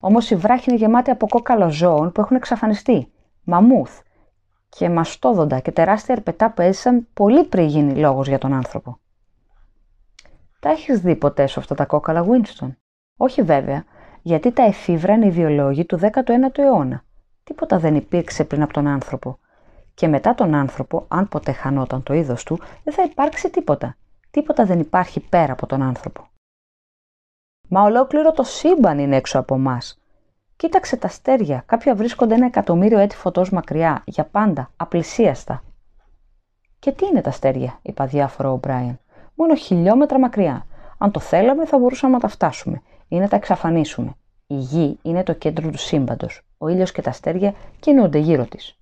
Όμως 0.00 0.30
η 0.30 0.36
βράχη 0.36 0.70
είναι 0.70 0.78
γεμάτη 0.78 1.10
από 1.10 1.28
κόκαλα 1.28 1.68
ζώων 1.68 2.12
που 2.12 2.20
έχουν 2.20 2.36
εξαφανιστεί. 2.36 3.12
Μαμούθ 3.42 4.00
και 4.68 4.88
μαστόδοντα 4.88 5.60
και 5.60 5.72
τεράστια 5.72 6.14
ερπετά 6.14 6.52
που 6.52 6.62
έζησαν 6.62 7.06
πολύ 7.14 7.44
πριν 7.44 7.66
γίνει 7.66 7.94
λόγος 7.94 8.28
για 8.28 8.38
τον 8.38 8.52
άνθρωπο. 8.52 8.98
Τα 10.60 10.70
έχεις 10.70 11.00
δει 11.00 11.16
ποτέ 11.16 11.46
σε 11.46 11.60
αυτά 11.60 11.74
τα 11.74 11.84
κόκαλα, 11.84 12.24
Winston; 12.26 12.68
Όχι 13.16 13.42
βέβαια, 13.42 13.84
γιατί 14.22 14.52
τα 14.52 14.62
εφήβρα 14.62 15.14
είναι 15.14 15.26
ιδεολόγοι 15.26 15.84
του 15.84 15.98
19ου 16.02 16.58
αιώνα. 16.58 17.04
Τίποτα 17.44 17.78
δεν 17.78 17.94
υπήρξε 17.94 18.44
πριν 18.44 18.62
από 18.62 18.72
τον 18.72 18.86
άνθρωπο. 18.86 19.38
Και 19.94 20.08
μετά 20.08 20.34
τον 20.34 20.54
άνθρωπο, 20.54 21.04
αν 21.08 21.28
ποτέ 21.28 21.52
χανόταν 21.52 22.02
το 22.02 22.14
είδος 22.14 22.44
του, 22.44 22.58
δεν 22.84 22.94
θα 22.94 23.02
υπάρξει 23.02 23.50
τίποτα. 23.50 23.96
Τίποτα 24.34 24.64
δεν 24.64 24.80
υπάρχει 24.80 25.20
πέρα 25.20 25.52
από 25.52 25.66
τον 25.66 25.82
άνθρωπο. 25.82 26.28
Μα 27.68 27.82
ολόκληρο 27.82 28.32
το 28.32 28.42
σύμπαν 28.42 28.98
είναι 28.98 29.16
έξω 29.16 29.38
από 29.38 29.54
εμά. 29.54 29.78
Κοίταξε 30.56 30.96
τα 30.96 31.06
αστέρια. 31.06 31.62
Κάποια 31.66 31.94
βρίσκονται 31.94 32.34
ένα 32.34 32.46
εκατομμύριο 32.46 32.98
έτη 32.98 33.16
φωτός 33.16 33.50
μακριά, 33.50 34.02
για 34.06 34.24
πάντα, 34.24 34.70
απλησίαστα. 34.76 35.62
Και 36.78 36.92
τι 36.92 37.06
είναι 37.06 37.20
τα 37.20 37.28
αστέρια, 37.28 37.78
είπα 37.82 38.06
διάφορο 38.06 38.52
ο 38.52 38.56
Μπράιν. 38.56 38.98
Μόνο 39.34 39.54
χιλιόμετρα 39.54 40.18
μακριά. 40.18 40.66
Αν 40.98 41.10
το 41.10 41.20
θέλαμε, 41.20 41.66
θα 41.66 41.78
μπορούσαμε 41.78 42.12
να 42.12 42.20
τα 42.20 42.28
φτάσουμε 42.28 42.82
ή 43.08 43.18
να 43.18 43.28
τα 43.28 43.36
εξαφανίσουμε. 43.36 44.14
Η 44.46 44.54
γη 44.54 44.98
είναι 45.02 45.22
το 45.22 45.32
κέντρο 45.32 45.70
του 45.70 45.78
σύμπαντος. 45.78 46.42
Ο 46.58 46.68
ήλιος 46.68 46.92
και 46.92 47.02
τα 47.02 47.10
αστέρια 47.10 47.54
κινούνται 47.80 48.18
γύρω 48.18 48.44
της. 48.44 48.78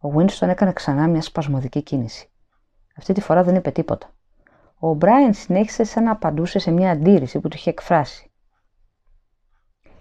Ο 0.00 0.08
Winston 0.16 0.48
έκανε 0.48 0.72
ξανά 0.72 1.06
μια 1.08 1.22
σπασμωδική 1.22 1.82
κίνηση. 1.82 2.30
Αυτή 2.96 3.12
τη 3.12 3.20
φορά 3.20 3.42
δεν 3.42 3.54
είπε 3.54 3.70
τίποτα. 3.70 4.10
Ο 4.78 4.94
Μπράιν 4.94 5.34
συνέχισε 5.34 5.84
σαν 5.84 6.04
να 6.04 6.10
απαντούσε 6.10 6.58
σε 6.58 6.70
μια 6.70 6.90
αντίρρηση 6.90 7.40
που 7.40 7.48
του 7.48 7.56
είχε 7.56 7.70
εκφράσει. 7.70 8.30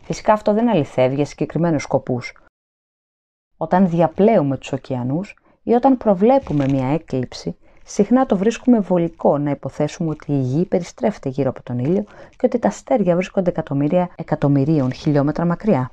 Φυσικά 0.02 0.34
αυτό 0.34 0.54
δεν 0.54 0.70
αληθεύει 0.70 1.16
για 1.16 1.26
συγκεκριμένους 1.26 1.84
σκοπούς. 1.84 2.34
Όταν 3.58 3.90
διαπλέουμε 3.90 4.58
τους 4.58 4.72
ωκεανούς 4.72 5.36
ή 5.64 5.74
όταν 5.74 5.98
προβλέπουμε 5.98 6.66
μια 6.68 6.88
έκλειψη, 6.88 7.58
συχνά 7.86 8.26
το 8.26 8.38
βρίσκουμε 8.38 8.80
βολικό 8.80 9.38
να 9.38 9.50
υποθέσουμε 9.50 10.10
ότι 10.10 10.32
η 10.32 10.40
γη 10.40 10.66
περιστρέφεται 10.66 11.30
γύρω 11.30 11.50
από 11.50 11.64
τον 11.64 11.80
ήλιο 11.80 12.04
και 12.30 12.46
ότι 12.46 12.60
τα 12.60 12.68
αστέρια 12.68 13.16
βρίσκονται 13.16 13.50
εκατομμύρια 13.50 14.10
εκατομμυρίων 14.16 14.94
χιλιόμετρα 14.94 15.46
μακριά. 15.46 15.92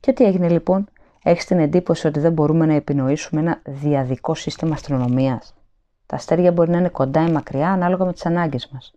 Και 0.00 0.12
τι 0.12 0.24
έγινε 0.24 0.48
λοιπόν, 0.48 0.88
έχεις 1.22 1.44
την 1.44 1.58
εντύπωση 1.58 2.06
ότι 2.06 2.20
δεν 2.20 2.32
μπορούμε 2.32 2.66
να 2.66 2.74
επινοήσουμε 2.74 3.40
ένα 3.40 3.60
διαδικό 3.64 4.34
σύστημα 4.34 4.74
αστρονομίας; 4.74 5.55
Τα 6.06 6.16
αστέρια 6.16 6.52
μπορεί 6.52 6.70
να 6.70 6.78
είναι 6.78 6.88
κοντά 6.88 7.26
ή 7.26 7.30
μακριά 7.30 7.72
ανάλογα 7.72 8.04
με 8.04 8.12
τις 8.12 8.26
ανάγκες 8.26 8.68
μας. 8.68 8.94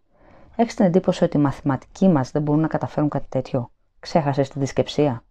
Έχεις 0.55 0.75
την 0.75 0.85
εντύπωση 0.85 1.23
ότι 1.23 1.37
οι 1.37 1.39
μαθηματικοί 1.39 2.07
μας 2.07 2.31
δεν 2.31 2.41
μπορούν 2.41 2.61
να 2.61 2.67
καταφέρουν 2.67 3.09
κάτι 3.09 3.25
τέτοιο; 3.29 3.71
Ξέχασες 3.99 4.49
τη 4.49 4.59
δισκεψία; 4.59 5.23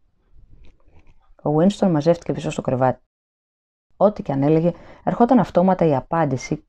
Ο 1.42 1.50
Winston 1.56 1.90
μαζεύτηκε 1.90 2.32
πίσω 2.32 2.50
στο 2.50 2.62
κρεβάτι. 2.62 3.02
Ό,τι 3.96 4.22
και 4.22 4.32
αν 4.32 4.42
έλεγε, 4.42 4.72
ερχόταν 5.04 5.38
αυτόματα 5.38 5.86
η 5.86 5.94
απάντηση 5.94 6.64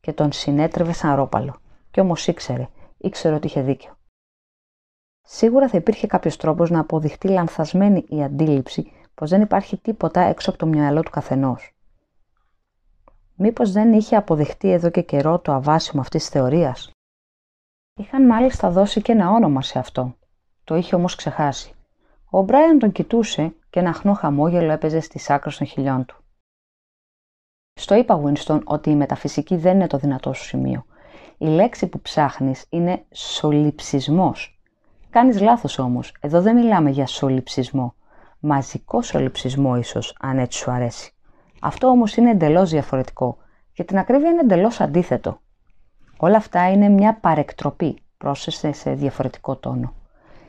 και 0.00 0.12
τον 0.12 0.32
συνέτρεβε 0.32 0.92
σαν 0.92 1.14
ρόπαλο. 1.14 1.56
Κι 1.90 2.00
όμως 2.00 2.26
ήξερε, 2.26 2.68
ήξερε 2.98 3.34
ότι 3.34 3.46
είχε 3.46 3.62
δίκιο. 3.62 3.96
Σίγουρα 5.22 5.68
θα 5.68 5.76
υπήρχε 5.76 6.06
κάποιος 6.06 6.36
τρόπος 6.36 6.70
να 6.70 6.80
αποδειχτεί 6.80 7.28
λανθασμένη 7.28 8.04
η 8.08 8.22
αντίληψη 8.22 8.92
πως 9.14 9.30
δεν 9.30 9.40
υπάρχει 9.40 9.76
τίποτα 9.76 10.20
έξω 10.20 10.50
από 10.50 10.58
το 10.58 10.66
μυαλό 10.66 11.02
του 11.02 11.10
καθενός. 11.10 11.73
Μήπως 13.36 13.72
δεν 13.72 13.92
είχε 13.92 14.16
αποδειχτεί 14.16 14.70
εδώ 14.70 14.90
και 14.90 15.02
καιρό 15.02 15.38
το 15.38 15.52
αβάσιμο 15.52 16.00
αυτής 16.00 16.20
της 16.20 16.30
θεωρίας; 16.30 16.90
Είχαν 17.96 18.26
μάλιστα 18.26 18.70
δώσει 18.70 19.02
και 19.02 19.12
ένα 19.12 19.30
όνομα 19.30 19.62
σε 19.62 19.78
αυτό. 19.78 20.16
Το 20.64 20.74
είχε 20.74 20.94
όμως 20.94 21.14
ξεχάσει. 21.14 21.72
Ο 22.30 22.42
Μπράιαν 22.42 22.78
τον 22.78 22.92
κοιτούσε 22.92 23.54
και 23.70 23.80
ένα 23.80 23.92
χνό 23.92 24.12
χαμόγελο 24.12 24.72
έπαιζε 24.72 25.00
στις 25.00 25.30
άκρες 25.30 25.56
των 25.56 25.66
χιλιών 25.66 26.04
του. 26.04 26.16
Στο 27.72 27.94
είπα, 27.94 28.22
Winston, 28.24 28.60
ότι 28.64 28.90
η 28.90 28.94
μεταφυσική 28.94 29.56
δεν 29.56 29.74
είναι 29.74 29.86
το 29.86 29.98
δυνατό 29.98 30.32
σου 30.32 30.44
σημείο. 30.44 30.84
Η 31.38 31.46
λέξη 31.46 31.86
που 31.86 32.00
ψάχνεις 32.00 32.66
είναι 32.68 33.04
σολυψισμός. 33.12 34.60
Κάνεις 35.10 35.40
λάθος 35.40 35.78
όμως. 35.78 36.16
Εδώ 36.20 36.42
δεν 36.42 36.56
μιλάμε 36.56 36.90
για 36.90 37.06
σολυψισμό. 37.06 37.94
Μαζικό 38.40 39.02
σολυψισμό 39.02 39.76
ίσως, 39.76 40.16
αν 40.20 40.38
έτσι 40.38 40.58
σου 40.58 40.70
αρέσει. 40.70 41.13
Αυτό 41.66 41.86
όμως 41.86 42.16
είναι 42.16 42.30
εντελώς 42.30 42.70
διαφορετικό. 42.70 43.36
Για 43.72 43.84
την 43.84 43.98
ακρίβεια 43.98 44.30
είναι 44.30 44.40
εντελώς 44.40 44.80
αντίθετο. 44.80 45.40
Όλα 46.16 46.36
αυτά 46.36 46.70
είναι 46.70 46.88
μια 46.88 47.14
παρεκτροπή, 47.14 47.98
πρόσθεσε 48.16 48.72
σε 48.72 48.94
διαφορετικό 48.94 49.56
τόνο. 49.56 49.94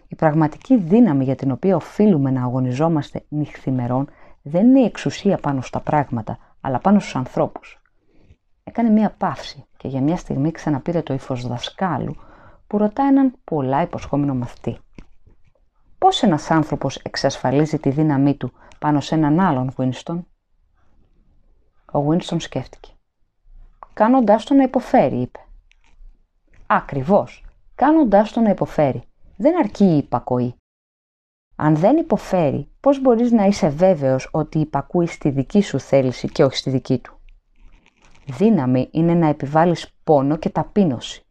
Η 0.08 0.16
πραγματική 0.16 0.78
δύναμη 0.78 1.24
για 1.24 1.36
την 1.36 1.52
οποία 1.52 1.76
οφείλουμε 1.76 2.32
να 2.32 2.44
αγωνιζόμαστε 2.44 3.26
νυχθημερών 3.30 4.10
δεν 4.42 4.66
είναι 4.66 4.80
η 4.80 4.86
εξουσία 4.86 5.38
πάνω 5.38 5.62
στα 5.62 5.80
πράγματα, 5.80 6.38
αλλά 6.62 6.80
πάνω 6.80 7.00
στους 7.00 7.16
ανθρώπους. 7.16 7.82
Έκανε 8.64 8.90
μία 8.90 9.16
παύση 9.18 9.66
και 9.78 9.88
για 9.88 10.02
μια 10.02 10.18
στιγμή 10.18 10.52
ξαναπήρε 10.52 11.02
το 11.02 11.14
ύφος 11.14 11.48
δασκάλου 11.48 12.16
που 12.68 12.78
ρωτά 12.78 13.04
έναν 13.04 13.34
πολλά 13.44 13.82
υποσχόμενο 13.82 14.36
μαθητή. 14.36 14.78
Πώς 15.98 16.24
ένας 16.24 16.52
άνθρωπος 16.52 16.96
εξασφαλίζει 16.96 17.80
τη 17.80 17.90
δύναμή 17.90 18.36
του 18.36 18.52
πάνω 18.80 19.00
σε 19.00 19.16
έναν 19.16 19.40
άλλον, 19.40 19.74
Winston? 19.78 20.20
Ο 21.96 22.08
Winston 22.10 22.36
σκέφτηκε. 22.38 22.92
Κάνοντάς 23.94 24.46
τον 24.46 24.58
να 24.58 24.64
υποφέρει, 24.64 25.16
είπε. 25.22 25.40
Ακριβώς. 26.66 27.46
Κάνοντάς 27.76 28.32
τον 28.32 28.44
να 28.44 28.50
υποφέρει. 28.50 29.04
Δεν 29.38 29.58
αρκεί 29.58 29.86
η 29.86 29.98
υπακοή. 29.98 30.56
Αν 31.56 31.76
δεν 31.76 31.98
υποφέρει, 31.98 32.68
πώς 32.80 33.02
μπορείς 33.02 33.32
να 33.32 33.46
είσαι 33.46 33.70
βέβαιος 33.70 34.30
ότι 34.32 34.60
υπακούει 34.60 35.08
στη 35.08 35.30
δική 35.30 35.62
σου 35.62 35.80
θέληση 35.80 36.30
και 36.30 36.44
όχι 36.44 36.56
στη 36.56 36.70
δική 36.70 36.98
του; 36.98 37.20
Δύναμη 38.26 38.88
είναι 38.92 39.14
να 39.14 39.28
επιβάλλεις 39.28 39.94
πόνο 40.04 40.38
και 40.38 40.50
ταπείνωση. 40.50 41.26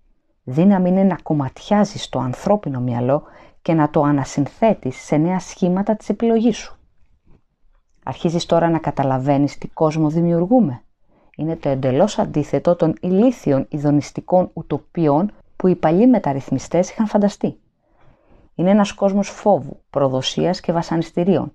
Δύναμη 0.44 0.88
είναι 0.88 1.02
να 1.02 1.18
κομματιάζεις 1.23 2.09
το 2.09 2.18
ανθρώπινο 2.18 2.80
μυαλό 2.80 3.23
και 3.62 3.75
να 3.75 3.90
το 3.90 4.02
ανασυνθέτεις 4.02 4.97
σε 4.97 5.16
νέα 5.16 5.38
σχήματα 5.38 5.97
της 5.97 6.09
επιλογής 6.09 6.56
σου. 6.56 6.78
Αρχίζεις 8.07 8.47
τώρα 8.47 8.71
να 8.71 8.79
καταλαβαίνεις 8.79 9.59
τι 9.59 9.69
κόσμο 9.69 10.09
δημιουργούμε. 10.09 10.83
Είναι 11.37 11.57
το 11.57 11.69
εντελώς 11.69 12.19
αντίθετο 12.19 12.77
των 12.77 12.95
ηλίθιων 13.01 13.67
ειδονιστικών 13.69 14.51
ουτοπίων 14.53 15.33
που 15.57 15.67
οι 15.67 15.75
παλιοί 15.75 16.07
μεταρρυθμιστές 16.11 16.91
είχαν 16.91 17.07
φανταστεί. 17.07 17.59
Είναι 18.55 18.71
ένας 18.71 18.93
κόσμος 18.93 19.29
φόβου, 19.29 19.81
προδοσίας 19.91 20.61
και 20.61 20.73
βασανιστήριων. 20.73 21.55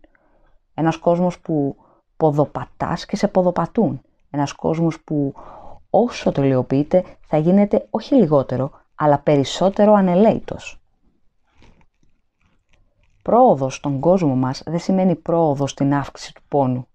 Ένας 0.73 0.97
κόσμος 0.97 1.39
που 1.39 1.75
ποδοπατάς 2.17 3.05
και 3.05 3.15
σε 3.15 3.27
ποδοπατούν. 3.27 4.01
Ένας 4.29 4.53
κόσμος 4.53 5.01
που 5.01 5.33
όσο 5.89 6.31
τελειοποιείται 6.31 7.03
θα 7.21 7.37
γίνεται 7.37 7.87
όχι 7.89 8.15
λιγότερο, 8.15 8.71
αλλά 8.95 9.19
περισσότερο 9.19 9.93
ανελέητος. 9.93 10.78
Πρόοδος 13.21 13.75
στον 13.75 13.99
κόσμο 13.99 14.35
μας 14.35 14.63
δεν 14.65 14.79
σημαίνει 14.79 15.15
πρόοδος 15.15 15.71
στην 15.71 15.93
αύξηση 15.93 16.33
του 16.33 16.41
πόνου. 16.47 16.87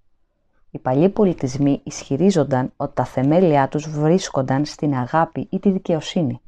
Οι 0.71 0.79
παλιοί 0.79 1.09
πολιτισμοί 1.09 1.81
ισχυρίζονταν 1.85 2.73
ότι 2.77 2.95
τα 2.95 3.05
θεμέλια 3.05 3.69
τους 3.69 3.91
βρίσκονταν 3.91 4.65
στην 4.65 4.95
αγάπη 4.95 5.47
ή 5.51 5.59
τη 5.59 5.71
δικαιοσύνη. 5.71 6.41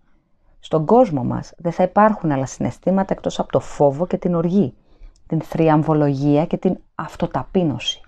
Στον 0.59 0.87
κόσμο 0.87 1.25
μας 1.25 1.53
δεν 1.57 1.73
θα 1.73 1.83
υπάρχουν 1.83 2.33
άλλα 2.33 2.47
συναισθήματα 2.47 3.15
εκτός 3.15 3.39
από 3.39 3.53
το 3.53 3.61
φόβο 3.61 4.07
και 4.07 4.19
την 4.19 4.35
οργή, 4.35 4.75
την 5.27 5.41
θριαμβολογία 5.41 6.47
και 6.47 6.57
την 6.57 6.79
αυτοταπείνωση. 6.95 8.01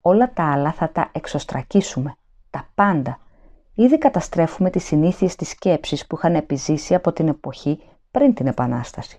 Όλα 0.00 0.32
τα 0.32 0.52
άλλα 0.52 0.72
θα 0.72 0.90
τα 0.90 1.10
εξωστρακίσουμε, 1.12 2.16
τα 2.50 2.68
πάντα. 2.74 3.18
Ήδη 3.74 3.98
καταστρέφουμε 3.98 4.70
τις 4.70 4.84
συνήθειες 4.84 5.36
της 5.36 5.48
σκέψης 5.48 6.06
που 6.06 6.16
είχαν 6.16 6.34
επιζήσει 6.34 6.94
από 6.94 7.12
την 7.12 7.28
εποχή 7.28 7.80
πριν 8.10 8.34
την 8.34 8.46
Επανάσταση. 8.46 9.18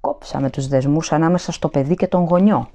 Κόψαμε 0.00 0.50
τους 0.50 0.66
δεσμούς 0.66 1.12
ανάμεσα 1.12 1.52
στο 1.52 1.68
παιδί 1.68 1.94
και 1.94 2.06
τον 2.06 2.24
γονιό. 2.24 2.70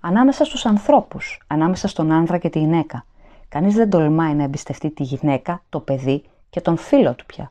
Ανάμεσα 0.00 0.44
στους 0.44 0.66
ανθρώπους, 0.66 1.42
ανάμεσα 1.46 1.88
στον 1.88 2.12
άνδρα 2.12 2.38
και 2.38 2.48
τη 2.48 2.58
γυναίκα. 2.58 3.04
Κανείς 3.48 3.74
δεν 3.74 3.90
τολμάει 3.90 4.34
να 4.34 4.42
εμπιστευτεί 4.42 4.90
τη 4.90 5.02
γυναίκα, 5.02 5.62
το 5.68 5.80
παιδί 5.80 6.22
και 6.50 6.60
τον 6.60 6.76
φίλο 6.76 7.14
του 7.14 7.26
πια. 7.26 7.50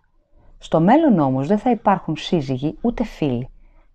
Στο 0.57 0.79
μέλλον 0.79 1.19
όμως 1.19 1.47
δεν 1.47 1.57
θα 1.57 1.69
υπάρχουν 1.69 2.17
σύζυγοι 2.17 2.77
ούτε 2.81 3.03
φίλοι. 3.03 3.49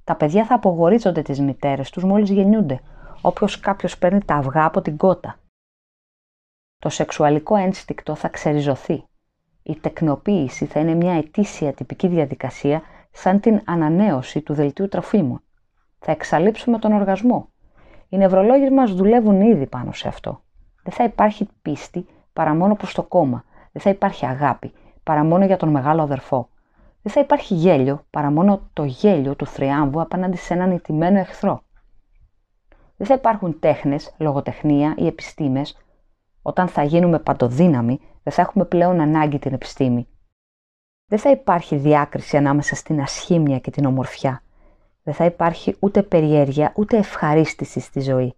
Τα 0.04 0.16
παιδιά 0.16 0.44
θα 0.44 0.54
απογορίζονται 0.54 1.23
τις 1.23 1.40
μητέρες 1.40 1.90
τους 1.90 2.04
μόλις 2.04 2.30
γεννιούνται, 2.30 2.80
όποιος 3.21 3.61
κάποιος 3.61 3.99
παίρνει 3.99 4.25
τα 4.25 4.35
αυγά 4.35 4.64
από 4.64 4.80
την 4.82 4.97
κότα. 4.97 5.38
Το 6.78 6.88
σεξουαλικό 6.88 7.56
ένστικτο 7.56 8.14
θα 8.14 8.28
ξεριζωθεί. 8.28 9.04
Η 9.62 9.76
τεκνοποίηση 9.76 10.66
θα 10.66 10.80
είναι 10.80 10.94
μια 10.94 11.12
ετήσια 11.12 11.73
τυπική 11.73 12.09
διαδικασία 12.09 12.82
σαν 13.12 13.40
την 13.40 13.61
ανανέωση 13.64 14.40
του 14.40 14.54
δελτίου 14.54 14.88
τροφίμων. 14.88 15.42
Θα 15.99 16.12
εξαλείψουμε 16.12 16.78
τον 16.78 16.92
οργασμό. 16.92 17.49
Οι 18.09 18.16
νευρολόγοι 18.16 18.71
μας 18.71 18.95
δουλεύουν 18.95 19.40
ήδη 19.40 19.66
πάνω 19.66 19.92
σε 19.92 20.09
αυτό. 20.09 20.42
Δεν 20.83 20.92
θα 20.92 21.04
υπάρχει 21.04 21.49
πίστη 21.62 22.07
παρά 22.33 22.54
μόνο 22.54 22.75
προς 22.75 22.95
το 22.95 23.02
κόμμα. 23.02 23.45
Δεν 23.73 23.83
θα 23.83 23.90
υπάρχει 23.90 24.26
αγάπη 24.26 24.73
παρά 25.02 25.25
μόνο 25.25 25.45
για 25.45 25.57
τον 25.57 25.69
μεγάλο 25.69 26.02
αδερφό. 26.02 26.49
Δεν 27.02 27.12
θα 27.12 27.21
υπάρχει 27.21 27.54
γέλιο 27.54 28.04
παρά 28.11 28.31
μόνο 28.31 28.69
το 28.73 28.85
γέλιο 28.85 29.37
του 29.37 29.47
θριάμβου 29.47 30.00
απέναντι 30.00 30.37
σε 30.37 30.54
έναν 30.54 30.71
ιτημένο 30.71 31.19
εχθρό. 31.19 31.62
Δεν 32.97 33.07
θα 33.07 33.14
υπάρχουν 33.14 33.59
τέχνες, 33.59 34.14
λογοτεχνία 34.19 34.95
ή 34.97 35.07
επιστήμες. 35.07 35.76
Όταν 36.42 36.69
θα 36.69 36.83
γίνουμε 36.83 37.19
παντοδύναμοι, 37.19 38.00
δεν 38.23 38.33
θα 38.33 38.42
έχουμε 38.42 38.64
πλέον 38.64 39.00
ανάγκη 39.00 39.38
την 39.38 39.52
επιστήμη. 39.52 40.09
Δεν 41.12 41.21
θα 41.21 41.31
υπάρχει 41.31 41.76
διάκριση 41.76 42.37
ανάμεσα 42.37 42.75
στην 42.75 43.00
ασχήμια 43.00 43.59
και 43.59 43.71
την 43.71 43.85
ομορφιά. 43.85 44.42
Δεν 45.02 45.14
θα 45.14 45.25
υπάρχει 45.25 45.76
ούτε 45.78 46.02
περιέργεια 46.02 46.73
ούτε 46.76 46.97
ευχαρίστηση 46.97 47.81
στη 47.81 48.00
ζωή. 48.00 48.35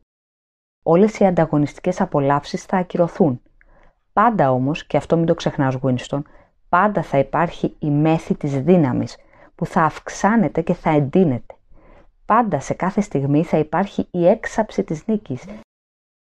Όλες 0.82 1.18
οι 1.18 1.26
ανταγωνιστικές 1.26 2.00
απολαύσεις 2.00 2.64
θα 2.64 2.76
ακυρωθούν. 2.76 3.40
Πάντα 4.12 4.50
όμως, 4.50 4.86
και 4.86 4.96
αυτό 4.96 5.16
μην 5.16 5.26
το 5.26 5.34
ξεχνάς 5.34 5.76
Winston, 5.82 6.22
πάντα 6.68 7.02
θα 7.02 7.18
υπάρχει 7.18 7.76
η 7.78 7.90
μέθη 7.90 8.34
της 8.34 8.60
δύναμης 8.60 9.16
που 9.54 9.66
θα 9.66 9.82
αυξάνεται 9.82 10.62
και 10.62 10.74
θα 10.74 10.90
εντείνεται. 10.90 11.54
Πάντα 12.26 12.60
σε 12.60 12.74
κάθε 12.74 13.00
στιγμή 13.00 13.44
θα 13.44 13.58
υπάρχει 13.58 14.08
η 14.10 14.26
έξαψη 14.26 14.84
της 14.84 15.06
νίκης, 15.06 15.44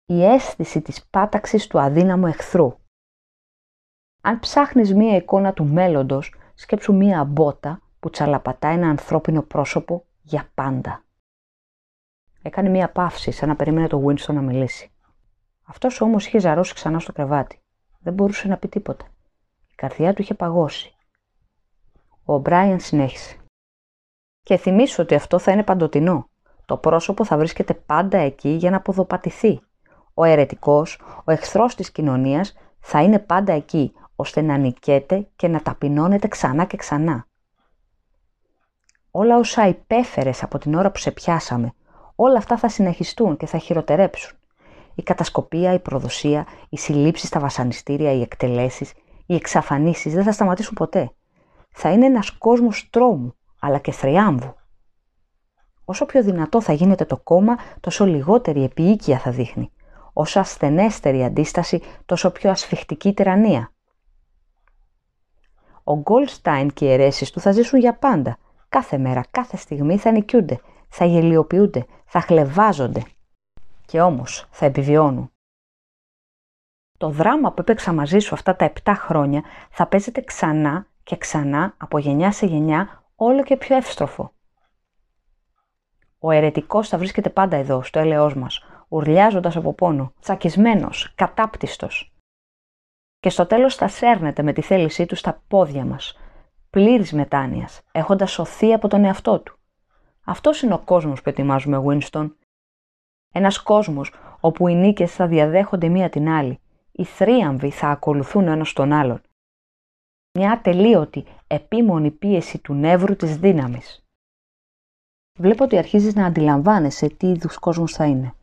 η 0.06 0.25
αίσθηση 0.25 0.82
της 0.82 1.06
πάταξης 1.10 1.68
του 1.68 1.80
αδύναμου 1.80 2.27
εχθρού. 2.27 2.75
Αν 4.25 4.39
ψάχνεις 4.39 4.94
μία 4.94 5.15
εικόνα 5.15 5.53
του 5.53 5.65
μέλλοντος, 5.65 6.34
σκέψου 6.55 6.94
μία 6.94 7.24
μπότα 7.24 7.82
που 8.00 8.10
τσαλαπατά 8.10 8.67
ένα 8.67 8.89
ανθρώπινο 8.89 9.41
πρόσωπο 9.41 10.05
για 10.22 10.50
πάντα. 10.53 11.03
Έκανε 12.41 12.70
μία 12.70 12.91
παύση, 12.91 13.32
σαν 13.32 13.50
να 13.50 13.55
περίμενε 13.55 13.88
το 13.88 14.05
Winston 14.05 14.34
να 14.34 14.41
μιλήσει. 14.41 14.91
Αυτός 15.63 16.02
όμως 16.02 16.28
είχε 16.28 16.39
ζαρώσει 16.39 16.73
ξανά 16.73 16.99
στο 16.99 17.12
κρεβάτι. 17.12 17.60
Δεν 17.99 18.13
μπορούσε 18.13 18.47
να 18.47 18.58
πει 18.58 18.67
τίποτα. 18.67 19.06
Η 19.71 19.76
καρδιά 19.76 20.13
του 20.13 20.21
είχε 20.21 20.34
παγώσει. 20.34 20.95
Ο 22.23 22.38
Μπράιαν 22.38 22.80
συνέχισε. 22.80 23.38
Και 24.43 24.58
θυμίσου 24.58 25.02
ότι 25.04 25.15
αυτό 25.15 25.39
θα 25.39 25.52
είναι 25.52 25.63
παντοτινό. 25.63 26.30
Το 26.65 26.78
πρόσωπο 26.78 27.26
θα 27.26 27.38
βρίσκεται 27.38 27.73
πάντα 27.73 28.17
εκεί 28.17 28.49
για 28.49 28.69
να 28.69 28.78
αποδοπατηθεί. 28.78 29.62
Ο 30.13 30.23
αιρετικός, 30.23 31.02
ο 31.23 31.32
εχθρός 31.32 31.76
της 31.76 31.91
κοινωνίας 31.91 32.54
θα 32.80 33.04
είναι 33.04 33.19
πάντα 33.19 33.54
εκεί, 33.54 33.93
ώστε 34.15 34.41
να 34.41 34.58
νικέται 34.58 35.28
και 35.36 35.47
να 35.47 35.62
ταπεινώνεται 35.62 36.28
ξανά 36.28 36.65
και 36.65 36.78
ξανά. 36.78 37.28
Όλα 39.12 39.38
όσα 39.38 39.67
υπέφερες 39.67 40.43
από 40.43 40.58
την 40.58 40.75
ώρα 40.75 40.91
που 40.91 40.97
σε 40.97 41.12
πιάσαμε, 41.12 41.73
όλα 42.15 42.38
αυτά 42.38 42.58
θα 42.58 42.69
συνεχιστούν 42.69 43.38
και 43.38 43.45
θα 43.45 43.58
χειροτερέψουν. 43.58 44.38
Η 44.95 45.04
κατασκοπία, 45.04 45.73
η 45.73 45.80
προδοσία, 45.80 46.47
οι 46.69 46.78
συλλήψεις 46.78 47.28
στα 47.28 47.39
βασανιστήρια, 47.39 48.12
οι 48.12 48.21
εκτελέσεις, 48.21 48.93
οι 49.25 49.36
εξαφανίσεις 49.36 50.13
δεν 50.13 50.23
θα 50.23 50.32
σταματήσουν 50.32 50.73
ποτέ. 50.73 51.12
Θα 51.69 51.91
είναι 51.91 52.06
ένας 52.06 52.32
κόσμος 52.32 52.89
τρόμου, 52.89 53.36
αλλά 53.60 53.78
και 53.78 53.91
θριάμβου. 53.91 54.56
Όσο 55.86 56.06
πιο 56.06 56.23
δυνατό 56.23 56.62
θα 56.62 56.73
γίνεται 56.73 57.06
το 57.06 57.17
κόμμα, 57.17 57.56
τόσο 57.80 58.06
λιγότερη 58.06 58.63
επίοικια 58.63 59.19
θα 59.19 59.32
δείχνει. 59.32 59.71
Όσο 60.13 60.39
ασθενέστερη 60.39 61.23
αντίσταση, 61.23 61.82
τόσο 62.06 62.32
πιο 62.32 62.49
ασφιχτική 62.49 63.13
τυραννία. 63.13 63.71
Ο 65.88 65.98
Γκολστάιν 65.98 66.74
και 66.74 66.86
οι 66.86 66.91
αιρέσεις 66.91 67.32
του 67.32 67.39
θα 67.39 67.52
ζήσουν 67.52 67.80
για 67.80 67.95
πάντα. 67.98 68.38
Κάθε 68.69 68.98
μέρα, 68.98 69.24
κάθε 69.32 69.58
στιγμή 69.58 69.98
θα 69.98 70.12
νικιούνται, 70.12 70.60
θα 70.89 71.06
γελιοποιούνται, 71.06 71.86
θα 72.06 72.19
χλεβάζονται. 72.19 73.04
Και 73.86 74.02
όμως 74.02 74.48
θα 74.52 74.65
επιβιώνουν. 74.65 75.32
Το 76.98 77.10
δράμα 77.10 77.52
που 77.52 77.62
έπαιξα 77.62 77.93
μαζί 77.93 78.19
σου 78.19 78.36
αυτά 78.36 78.56
τα 78.56 78.71
7 78.84 78.93
χρόνια 78.95 79.43
θα 79.69 79.88
παίζεται 79.88 80.21
ξανά 80.21 80.88
και 81.04 81.17
ξανά 81.17 81.74
από 81.78 81.98
γενιά 81.98 82.32
σε 82.32 82.45
γενιά 82.45 83.04
όλο 83.15 83.43
και 83.43 83.58
πιο 83.58 83.76
εύστροφο. 83.76 84.32
Ο 86.19 86.32
αιρετικός 86.32 86.89
θα 86.89 86.98
βρίσκεται 86.98 87.30
πάντα 87.30 87.58
εδώ, 87.58 87.84
στο 87.84 88.00
έλεος 88.00 88.36
μας, 88.36 88.63
ουρλιάζοντας 88.88 89.56
από 89.56 89.74
πόνο, 89.74 90.13
τσακισμένος, 90.19 91.13
κατάπτυστος. 91.15 92.14
Και 93.25 93.31
στο 93.31 93.45
τέλος 93.45 93.75
θα 93.75 93.88
σέρνεται 93.88 94.43
με 94.43 94.53
τη 94.53 94.61
θέλησή 94.61 95.05
του 95.05 95.15
στα 95.15 95.43
πόδια 95.47 95.85
μας, 95.85 96.17
πλήρης 96.69 97.13
μετάνοιας, 97.13 97.81
έχοντας 97.91 98.31
σωθεί 98.31 98.73
από 98.73 98.88
τον 98.88 99.03
εαυτό 99.03 99.39
του. 99.39 99.57
Αυτός 100.25 100.61
είναι 100.61 100.73
ο 100.73 100.79
κόσμος 100.79 101.21
που 101.21 101.29
ετοιμάζουμε, 101.29 101.83
Winston. 101.85 102.31
Ένας 103.33 103.61
κόσμος 103.61 104.13
όπου 104.39 104.67
οι 104.67 104.75
νίκες 104.75 105.13
θα 105.15 105.27
διαδέχονται 105.27 105.88
μία 105.88 106.09
την 106.09 106.29
άλλη, 106.29 106.59
οι 106.91 107.03
θρίαμβοι 107.03 107.69
θα 107.69 107.88
ακολουθούν 107.88 108.47
ένας 108.47 108.73
τον 108.73 108.91
άλλον. 108.91 109.21
Μια 110.38 110.51
ατελείωτη, 110.51 111.25
επίμονη 111.47 112.11
πίεση 112.11 112.59
του 112.59 112.73
νεύρου 112.73 113.15
της 113.15 113.38
δύναμης. 113.38 114.05
Βλέπω 115.39 115.63
ότι 115.63 115.77
αρχίζεις 115.77 116.15
να 116.15 116.25
αντιλαμβάνεσαι 116.25 117.07
τι 117.07 117.27
είδους 117.27 117.57
κόσμος 117.57 117.93
θα 117.93 118.05
είναι. 118.05 118.33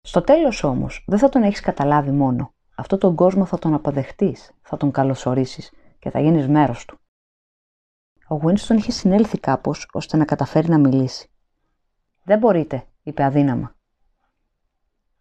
Στο 0.00 0.20
τέλος 0.20 0.62
όμως, 0.64 1.04
δεν 1.06 1.18
θα 1.18 1.28
τον 1.28 1.42
έχεις 1.42 1.60
καταλάβει 1.60 2.10
μόνο. 2.10 2.52
Αυτό 2.80 2.98
τον 2.98 3.14
κόσμο 3.14 3.44
θα 3.44 3.58
τον 3.58 3.74
αποδεχτείς, 3.74 4.52
θα 4.62 4.76
τον 4.76 4.90
καλωσορίσεις 4.90 5.72
και 5.98 6.10
θα 6.10 6.20
γίνεις 6.20 6.48
μέρος 6.48 6.84
του. 6.84 6.98
Ο 8.28 8.36
Winston 8.42 8.76
είχε 8.76 8.92
συνέλθει 8.92 9.38
κάπως 9.38 9.88
ώστε 9.92 10.16
να 10.16 10.24
καταφέρει 10.24 10.68
να 10.68 10.78
μιλήσει. 10.78 11.30
«Δεν 12.24 12.38
μπορείτε», 12.38 12.86
είπε 13.02 13.24
αδύναμα. 13.24 13.74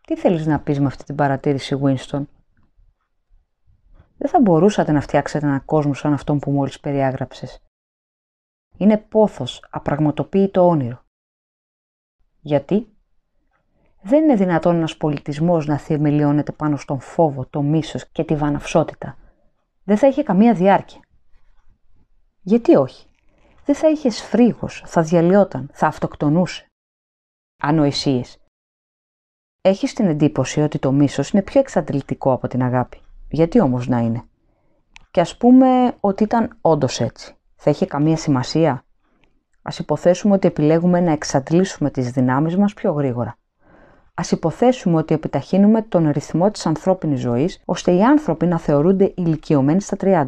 Τι 0.02 0.18
θέλεις 0.18 0.46
να 0.46 0.60
πεις 0.60 0.80
με 0.80 0.86
αυτή 0.86 1.04
την 1.04 1.16
παρατήρηση, 1.16 1.80
Winston. 1.84 2.24
Δεν 4.18 4.30
θα 4.30 4.42
μπορούσατε 4.42 4.92
να 4.92 5.02
φτιάξετε 5.02 5.46
ένα 5.46 5.60
κόσμο 5.60 5.94
σαν 5.94 6.14
αυτόν 6.14 6.40
που 6.40 6.52
μόλις 6.52 6.80
περιάγραψες. 6.80 7.64
Είναι 8.78 8.98
πόθος, 8.98 9.68
απραγματοποιητό 9.70 10.68
όνειρο. 10.68 11.04
Γιατί; 12.40 12.98
Δεν 14.02 14.24
είναι 14.24 14.36
δυνατόν 14.36 14.76
ένας 14.76 14.98
πολιτισμός 14.98 15.66
να 15.66 15.78
θεμελιώνεται 15.78 16.52
πάνω 16.52 16.78
στον 16.78 17.00
φόβο, 17.00 17.46
το 17.46 17.62
μίσος 17.62 18.08
και 18.12 18.24
τη 18.24 18.36
βαναυσότητα. 18.36 19.18
Δεν 19.84 19.98
θα 19.98 20.08
είχε 20.08 20.24
καμία 20.24 20.54
διάρκεια. 20.54 21.00
Γιατί 22.42 22.76
όχι; 22.76 23.08
Δεν 23.66 23.76
θα 23.76 23.90
είχε 23.90 24.10
φρίγος, 24.10 24.84
θα 24.86 25.02
διαλυόταν, 25.02 25.70
θα 25.74 25.88
αυτοκτονούσε. 25.88 26.66
Ανοησίες. 27.62 28.38
Έχεις 29.62 29.94
την 29.94 30.08
εντύπωση 30.08 30.62
ότι 30.62 30.80
το 30.80 30.92
μίσος 30.92 31.30
είναι 31.30 31.44
πιο 31.44 31.60
εξαντλητικό 31.60 32.32
από 32.32 32.48
την 32.48 32.64
αγάπη. 32.64 33.02
Γιατί 33.30 33.62
όμως 33.62 33.88
να 33.88 34.00
είναι; 34.00 34.24
Και 35.12 35.22
ας 35.22 35.38
πούμε 35.38 35.94
ότι 36.00 36.24
ήταν 36.24 36.58
όντως 36.62 37.00
έτσι. 37.00 37.36
Θα 37.56 37.70
είχε 37.70 37.86
καμία 37.86 38.18
σημασία; 38.18 38.84
Ας 39.62 39.80
υποθέσουμε 39.80 40.34
ότι 40.34 40.48
επιλέγουμε 40.48 41.00
να 41.00 41.12
εξαντλήσουμε 41.12 41.92
τις 41.92 42.12
δυνάμεις 42.12 42.58
μας 42.58 42.74
πιο 42.74 42.92
γρήγορα. 42.92 43.38
Ας 44.20 44.32
υποθέσουμε 44.32 44.98
ότι 44.98 45.14
επιταχύνουμε 45.14 45.82
τον 45.82 46.10
ρυθμό 46.10 46.52
της 46.52 46.66
ανθρώπινης 46.66 47.20
ζωής, 47.20 47.62
ώστε 47.66 47.92
οι 47.92 48.04
άνθρωποι 48.04 48.46
να 48.46 48.60
θεωρούνται 48.60 49.14
ηλικιωμένοι 49.16 49.82
στα 49.82 49.98
30. 50.00 50.28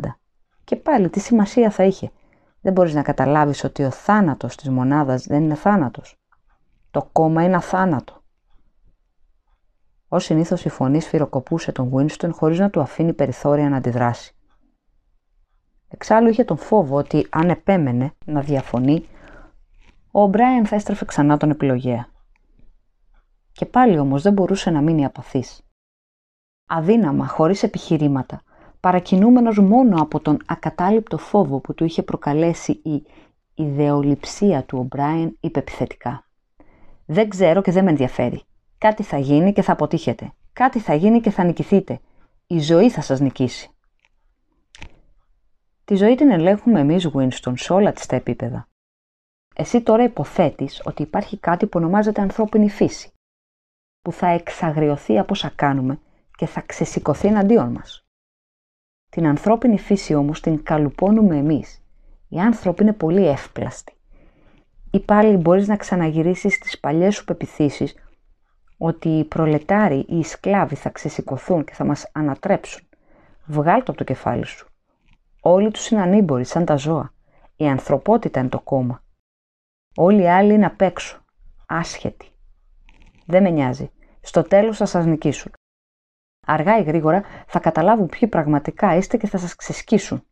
Και 0.64 0.76
πάλι 0.76 1.10
τι 1.10 1.20
σημασία 1.20 1.70
θα 1.70 1.84
είχε; 1.84 2.12
Δεν 2.62 2.74
μπορείς 2.74 2.94
να 2.94 3.02
καταλάβεις 3.02 3.64
ότι 3.64 3.84
ο 3.84 3.92
θάνατος 3.92 4.56
της 4.56 4.70
μονάδας 4.70 5.26
δεν 5.26 5.44
είναι 5.44 5.56
θάνατος. 5.56 6.20
Το 6.92 7.10
κόμμα 7.12 7.44
είναι 7.44 7.56
αθάνατο. 7.56 8.22
Ω 10.08 10.20
συνήθως 10.20 10.66
η 10.66 10.70
φωνή 10.70 11.02
σφυροκοπούσε 11.02 11.72
τον 11.72 11.92
Winston 11.94 12.30
χωρίς 12.32 12.60
να 12.60 12.70
του 12.70 12.82
αφήνει 12.82 13.14
περιθώρια 13.14 13.70
να 13.70 13.78
αντιδράσει. 13.78 14.36
Εξάλλου 15.88 16.30
είχε 16.30 16.44
τον 16.44 16.58
φόβο 16.58 16.98
ότι 16.98 17.28
αν 17.30 17.50
επέμενε 17.50 18.14
να 18.26 18.42
διαφωνεί, 18.42 19.06
ο 20.12 20.26
Μπράιν 20.26 20.66
θα 20.66 20.76
έστρεφε 20.76 21.06
ξανά 21.06 21.38
τον 21.38 21.50
επιλογέα. 21.50 22.11
Και 23.52 23.66
πάλι 23.66 24.00
όμως 24.00 24.22
δεν 24.22 24.34
μπορούσε 24.34 24.70
να 24.70 24.82
μείνει 24.82 25.06
απαθής. 25.06 25.62
Αδύναμα, 26.68 27.28
χωρίς 27.28 27.64
επιχειρήματα, 27.64 28.42
παρακινούμενος 28.80 29.60
μόνο 29.60 30.02
από 30.02 30.20
τον 30.20 30.38
ακατάληπτο 30.46 31.18
φόβο 31.18 31.60
που 31.60 31.74
του 31.74 31.84
είχε 31.84 32.04
προκαλέσει 32.04 32.72
η 32.72 33.04
ιδεολειψία 33.56 34.64
του 34.64 34.78
ο 34.78 34.84
Μπράιν, 34.84 35.38
είπε 35.40 35.60
επιθετικά. 35.60 36.26
«Δεν 37.06 37.30
ξέρω 37.30 37.62
και 37.62 37.72
δεν 37.72 37.84
με 37.84 37.90
ενδιαφέρει. 37.90 38.42
Κάτι 38.78 39.04
θα 39.04 39.18
γίνει 39.18 39.54
και 39.54 39.62
θα 39.62 39.72
αποτύχετε. 39.72 40.34
Κάτι 40.54 40.80
θα 40.80 40.94
γίνει 40.94 41.22
και 41.22 41.30
θα 41.30 41.44
νικηθείτε. 41.44 42.00
Η 42.48 42.60
ζωή 42.60 42.90
θα 42.90 43.02
σας 43.02 43.20
νικήσει». 43.20 43.70
Τη 45.86 45.96
ζωή 45.96 46.16
την 46.16 46.32
ελέγχουμε 46.32 46.80
εμείς, 46.80 47.10
Winston, 47.14 47.54
σε 47.56 47.74
όλα 47.74 47.94
τα 47.94 48.16
επίπεδα. 48.16 48.68
Εσύ 49.56 49.82
τώρα 49.82 50.04
υποθέτεις 50.04 50.82
ότι 50.86 51.02
υπάρχει 51.02 51.38
κάτι 51.38 51.66
που 51.66 51.80
ονομάζεται 51.80 52.22
ανθρώπινη 52.22 52.70
φύση, 52.70 53.12
που 54.02 54.12
θα 54.12 54.28
εξαγριωθεί 54.28 55.20
από 55.20 55.34
όσα 55.34 55.52
κάνουμε 55.56 56.00
και 56.38 56.46
θα 56.46 56.62
ξεσηκωθεί 56.62 57.28
εναντίον 57.28 57.72
μας. 57.72 58.06
Την 59.10 59.28
ανθρώπινη 59.28 59.80
φύση 59.80 60.14
όμως 60.14 60.42
την 60.42 60.64
καλουπώνουμε 60.64 61.38
εμείς. 61.38 61.84
Οι 62.30 62.40
άνθρωποι 62.40 62.84
είναι 62.84 62.94
πολύ 62.94 63.28
εύπλαστοι. 63.28 63.94
Ή 64.92 65.00
πάλι 65.00 65.38
μπορείς 65.38 65.68
να 65.68 65.78
ξαναγυρίσεις 65.78 66.58
τις 66.58 66.80
παλιές 66.80 67.16
σου 67.16 67.26
πεπιθήσεις 67.26 67.96
ότι 68.78 69.10
οι 69.10 69.24
προλετάροι 69.24 70.06
ή 70.08 70.18
οι 70.18 70.24
σκλάβοι 70.24 70.76
θα 70.76 70.90
ξεσηκωθούν 70.90 71.64
και 71.64 71.74
θα 71.74 71.84
μας 71.86 72.10
ανατρέψουν. 72.12 72.88
Βγάλ 73.46 73.78
το 73.78 73.86
από 73.88 73.98
το 73.98 74.04
κεφάλι 74.04 74.46
σου. 74.46 74.70
Όλοι 75.42 75.72
τους 75.72 75.90
είναι 75.90 76.02
ανήμποροι 76.02 76.44
σαν 76.44 76.66
τα 76.66 76.76
ζώα. 76.76 77.14
Η 77.56 77.68
ανθρωπότητα 77.68 78.40
είναι 78.40 78.50
το 78.50 78.60
κόμμα. 78.60 79.04
Όλοι 79.96 80.22
οι 80.22 80.30
άλλοι 80.30 80.54
είναι 80.54 80.66
απ' 80.66 80.82
έξω. 80.82 81.24
Άσχετοι. 81.68 82.31
Δεν 83.26 83.44
με 83.44 83.50
νοιάζει. 83.50 83.92
Στο 84.22 84.42
τέλος 84.42 84.78
θα 84.78 84.86
σας 84.86 85.06
νικήσουν. 85.06 85.52
Αργά 86.48 86.80
ή 86.80 86.84
γρήγορα 86.84 87.24
θα 87.48 87.60
καταλάβουν 87.60 88.08
ποιοι 88.08 88.30
πραγματικά 88.30 88.96
είστε 88.96 89.18
και 89.18 89.28
θα 89.28 89.38
σας 89.38 89.56
ξεσκίσουν. 89.56 90.24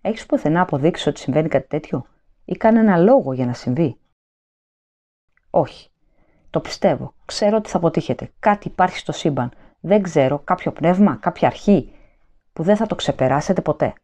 Έχεις 0.00 0.26
πουθενά 0.26 0.60
αποδείξει 0.60 1.08
ότι 1.08 1.20
συμβαίνει 1.20 1.48
κάτι 1.48 1.68
τέτοιο; 1.68 2.06
Ή 2.44 2.56
κανένα 2.56 2.96
λόγο 2.96 3.32
για 3.32 3.46
να 3.46 3.52
συμβεί; 3.52 3.98
Όχι. 5.50 5.90
Το 6.50 6.60
πιστεύω. 6.60 7.14
Ξέρω 7.24 7.56
ότι 7.56 7.70
θα 7.70 7.76
αποτύχετε. 7.76 8.32
Κάτι 8.38 8.68
υπάρχει 8.68 8.98
στο 8.98 9.12
σύμπαν. 9.12 9.52
Δεν 9.80 10.02
ξέρω, 10.02 10.38
κάποιο 10.38 10.72
πνεύμα, 10.72 11.16
κάποια 11.16 11.48
αρχή 11.48 11.94
που 12.52 12.62
δεν 12.62 12.76
θα 12.76 12.86
το 12.86 12.94
ξεπεράσετε 12.94 13.62
ποτέ. 13.62 13.94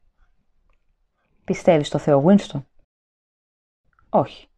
Πιστεύεις 1.45 1.87
στο 1.87 1.99
Θεό 1.99 2.25
Winston? 2.27 2.63
Όχι. 4.09 4.49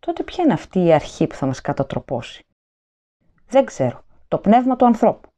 Τότε 0.00 0.22
ποια 0.22 0.44
είναι 0.44 0.52
αυτή 0.52 0.78
η 0.84 0.92
αρχή 0.92 1.26
που 1.26 1.34
θα 1.34 1.46
μας 1.46 1.60
κατατροπώσει; 1.60 2.46
Δεν 3.46 3.64
ξέρω. 3.64 4.04
Το 4.28 4.38
πνεύμα 4.38 4.76
του 4.76 4.86
ανθρώπου. 4.86 5.32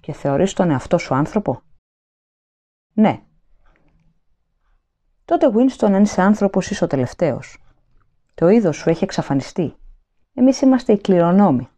Και 0.00 0.12
θεωρείς 0.12 0.52
τον 0.52 0.70
εαυτό 0.70 0.98
σου 0.98 1.14
άνθρωπο; 1.14 1.62
Ναι. 2.92 3.22
Τότε 5.24 5.50
Winston 5.54 5.92
αν 5.92 6.02
είσαι 6.02 6.22
άνθρωπος 6.22 6.70
είσαι 6.70 6.84
ο 6.84 6.86
τελευταίος. 6.86 7.58
Το 8.34 8.48
είδος 8.48 8.76
σου 8.76 8.90
έχει 8.90 9.04
εξαφανιστεί. 9.04 9.76
Εμείς 10.34 10.60
είμαστε 10.60 10.92
οι 10.92 10.98
κληρονόμοι. 11.00 11.68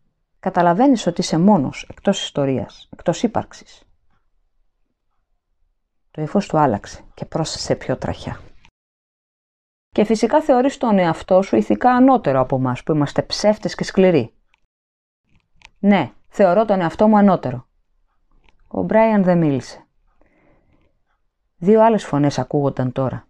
Καταλαβαίνεις 0.41 1.07
ότι 1.07 1.21
είσαι 1.21 1.39
μόνος, 1.39 1.87
εκτός 1.91 2.23
ιστορίας, 2.23 2.89
εκτός 2.93 3.23
ύπαρξης. 3.23 3.83
Το 6.11 6.23
ύφος 6.23 6.47
του 6.47 6.59
άλλαξε 6.59 7.05
και 7.15 7.25
πρόσθεσε 7.25 7.75
πιο 7.75 7.97
τραχιά. 7.97 8.41
Και 9.93 10.05
φυσικά 10.05 10.43
θεωρείς 10.43 10.77
τον 10.79 10.99
εαυτό 10.99 11.43
σου 11.43 11.57
ηθικά 11.57 11.91
ανώτερο 11.91 12.41
από 12.41 12.57
εμάς 12.57 12.83
που 12.83 12.93
είμαστε 12.93 13.23
ψεύτες 13.23 13.75
και 13.75 13.85
σκληροί. 13.85 14.33
Ναι, 15.79 16.13
θεωρώ 16.29 16.65
τον 16.65 16.81
εαυτό 16.81 17.09
μου 17.09 17.19
ανώτερο. 17.19 17.67
Ο 18.69 18.83
Μπράιαν 18.83 19.23
δεν 19.23 19.39
μίλησε. 19.39 19.87
Δύο 21.57 21.83
άλλες 21.85 22.05
φωνές 22.05 22.39
ακούγονταν 22.39 22.93
τώρα. 22.93 23.27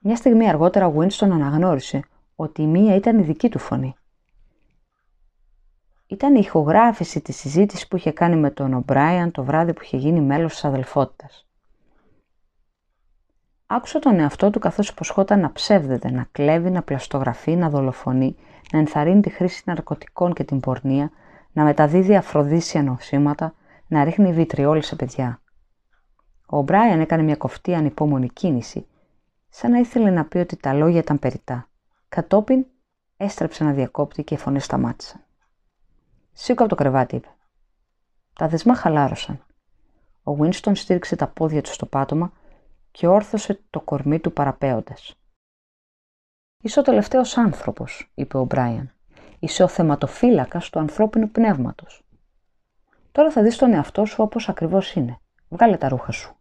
Μια 0.00 0.16
στιγμή 0.16 0.48
αργότερα 0.48 0.86
ο 0.86 0.94
Winston 0.98 1.30
αναγνώρισε 1.30 2.02
ότι 2.34 2.62
η 2.62 2.66
μία 2.66 2.94
ήταν 2.94 3.18
η 3.18 3.22
δική 3.22 3.48
του 3.48 3.58
φωνή. 3.58 3.94
Ήταν 6.06 6.34
η 6.34 6.40
ηχογράφηση 6.42 7.20
της 7.20 7.36
συζήτησης 7.36 7.88
που 7.88 7.96
είχε 7.96 8.12
κάνει 8.12 8.36
με 8.36 8.50
τον 8.50 8.74
Ομπράιαν 8.74 9.30
το 9.30 9.44
βράδυ 9.44 9.72
που 9.72 9.80
είχε 9.82 9.96
γίνει 9.96 10.20
μέλος 10.20 10.52
της 10.52 10.64
αδελφότητας. 10.64 11.47
Άκουσε 13.70 13.98
τον 13.98 14.18
εαυτό 14.18 14.50
του 14.50 14.58
καθώς 14.58 14.88
υποσχόταν 14.88 15.40
να 15.40 15.52
ψεύδεται, 15.52 16.10
να 16.10 16.26
κλέβει, 16.32 16.70
να 16.70 16.82
πλαστογραφεί, 16.82 17.56
να 17.56 17.70
δολοφονεί, 17.70 18.36
να 18.72 18.78
ενθαρρύνει 18.78 19.20
τη 19.20 19.30
χρήση 19.30 19.62
ναρκωτικών 19.66 20.32
και 20.32 20.44
την 20.44 20.60
πορνεία, 20.60 21.10
να 21.52 21.64
μεταδίδει 21.64 22.16
αφροδίσια 22.16 22.82
νοσήματα, 22.82 23.54
να 23.86 24.04
ρίχνει 24.04 24.32
βιτριόλη 24.32 24.82
σε 24.82 24.96
παιδιά. 24.96 25.40
Ο 26.46 26.62
Μπράιαν 26.62 27.00
έκανε 27.00 27.22
μια 27.22 27.36
κοφτή 27.36 27.74
ανυπόμονη 27.74 28.28
κίνηση, 28.28 28.86
σαν 29.48 29.70
να 29.70 29.78
ήθελε 29.78 30.10
να 30.10 30.24
πει 30.24 30.38
ότι 30.38 30.56
τα 30.56 30.72
λόγια 30.72 31.00
ήταν 31.00 31.18
περιτά. 31.18 31.68
Κατόπιν 32.08 32.66
έστρεψε 33.16 33.64
να 33.64 33.72
διακόπτει 33.72 34.24
και 34.24 34.34
οι 34.34 34.38
φωνές 34.38 34.64
σταμάτησαν. 34.64 35.20
Σήκω 36.32 36.60
από 36.62 36.70
το 36.70 36.76
κρεβάτι, 36.76 37.16
είπε. 37.16 37.28
Τα 38.34 38.48
δεσμά 38.48 38.74
χαλάρωσαν. 38.74 39.44
Ο 40.22 40.34
Βίνστον 40.34 40.74
στήριξε 40.74 41.16
τα 41.16 41.26
πόδια 41.26 41.62
του 41.62 41.72
στο 41.72 41.86
πάτωμα 41.86 42.32
και 42.90 43.06
όρθωσε 43.06 43.60
το 43.70 43.80
κορμί 43.80 44.18
του 44.20 44.32
παραπέοντας. 44.32 45.14
«Είσαι 46.62 46.80
ο 46.80 46.82
τελευταίος 46.82 47.36
άνθρωπος», 47.36 48.10
είπε 48.14 48.38
ο 48.38 48.44
Μπράιαν. 48.44 48.92
«Είσαι 49.38 49.62
ο 49.62 49.68
θεματοφύλακας 49.68 50.70
του 50.70 50.78
ανθρώπινου 50.78 51.30
πνεύματος. 51.30 52.04
Τώρα 53.12 53.30
θα 53.30 53.42
δεις 53.42 53.56
τον 53.56 53.72
εαυτό 53.72 54.04
σου 54.04 54.22
όπως 54.22 54.48
ακριβώς 54.48 54.94
είναι. 54.94 55.18
Βγάλε 55.48 55.76
τα 55.76 55.88
ρούχα 55.88 56.12
σου». 56.12 56.36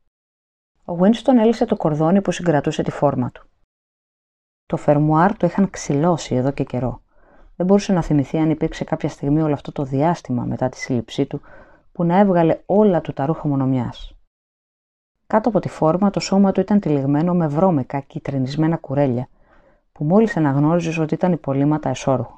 Ο 0.85 0.95
Βίνστον 0.95 1.37
έλυσε 1.37 1.65
το 1.65 1.75
κορδόνι 1.75 2.21
που 2.21 2.31
συγκρατούσε 2.31 2.83
τη 2.83 2.91
φόρμα 2.91 3.31
του. 3.31 3.47
Το 4.65 4.77
φερμουάρ 4.77 5.37
το 5.37 5.45
είχαν 5.45 5.69
ξυλώσει 5.69 6.35
εδώ 6.35 6.51
και 6.51 6.63
καιρό. 6.63 7.01
Δεν 7.55 7.65
μπορούσε 7.65 7.93
να 7.93 8.01
θυμηθεί 8.01 8.37
αν 8.37 8.49
υπήρξε 8.49 8.83
κάποια 8.83 9.09
στιγμή 9.09 9.41
όλο 9.41 9.53
αυτό 9.53 9.71
το 9.71 9.83
διάστημα 9.83 10.43
μετά 10.43 10.69
τη 10.69 10.77
σύλληψή 10.77 11.25
του 11.25 11.41
που 11.91 12.03
να 12.03 12.17
έβγαλε 12.17 12.61
όλα 12.65 13.01
του 13.01 13.13
τα 13.13 13.25
ρούχα 13.25 13.47
μονομιάς. 13.47 14.16
Κάτω 15.27 15.49
από 15.49 15.59
τη 15.59 15.69
φόρμα 15.69 16.09
το 16.09 16.19
σώμα 16.19 16.51
του 16.51 16.59
ήταν 16.59 16.79
τυλιγμένο 16.79 17.33
με 17.33 17.47
βρώμικα 17.47 17.99
κυτρινισμένα 17.99 18.77
κουρέλια, 18.77 19.29
που 19.91 20.03
μόλις 20.03 20.37
αναγνώριζες 20.37 20.97
ότι 20.97 21.13
ήταν 21.13 21.31
υπολείμματα 21.31 21.89
εσόρουχου. 21.89 22.37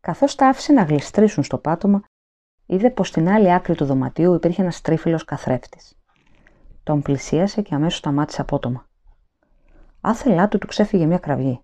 Καθώς 0.00 0.34
τα 0.34 0.48
άφησε 0.48 0.72
να 0.72 0.82
γλιστρήσουν 0.82 1.42
στο 1.42 1.58
πάτωμα, 1.58 2.02
είδε 2.66 2.90
πως 2.90 3.08
στην 3.08 3.28
άλλη 3.28 3.52
άκρη 3.52 3.74
του 3.74 3.84
δωματίου 3.84 4.34
υπήρχε 4.34 4.62
ένας 4.62 4.80
τρίφυλλος 4.80 5.24
καθρέφτης. 5.24 5.98
Τον 6.82 7.02
πλησίασε 7.02 7.62
και 7.62 7.74
αμέσως 7.74 7.98
σταμάτησε 7.98 8.40
απότομα. 8.40 8.86
Άθελά 10.00 10.48
του 10.48 10.58
του 10.58 10.66
ξέφυγε 10.66 11.06
μια 11.06 11.18
κραυγή. 11.18 11.60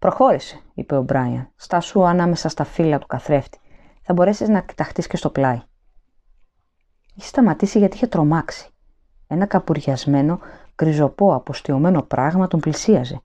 Προχώρησε, 0.00 0.60
είπε 0.74 0.96
ο 0.96 1.02
Μπράιαν. 1.02 1.50
Στάσου 1.56 2.06
ανάμεσα 2.06 2.48
στα 2.48 2.64
φύλλα 2.64 2.98
του 2.98 3.06
καθρέφτη. 3.06 3.58
Θα 4.02 4.12
μπορέσεις 4.12 4.48
να 4.48 4.60
κοιταχτείς 4.60 5.06
και 5.06 5.16
στο 5.16 5.30
πλάι. 5.30 5.62
Είχε 7.16 7.28
σταματήσει 7.28 7.78
γιατί 7.78 7.96
είχε 7.96 8.06
τρομάξει. 8.06 8.70
Ένα 9.26 9.46
καπουριασμένο, 9.46 10.40
γκριζοπό, 10.74 11.34
αποστιωμένο 11.34 12.02
πράγμα 12.02 12.48
τον 12.48 12.60
πλησίαζε. 12.60 13.20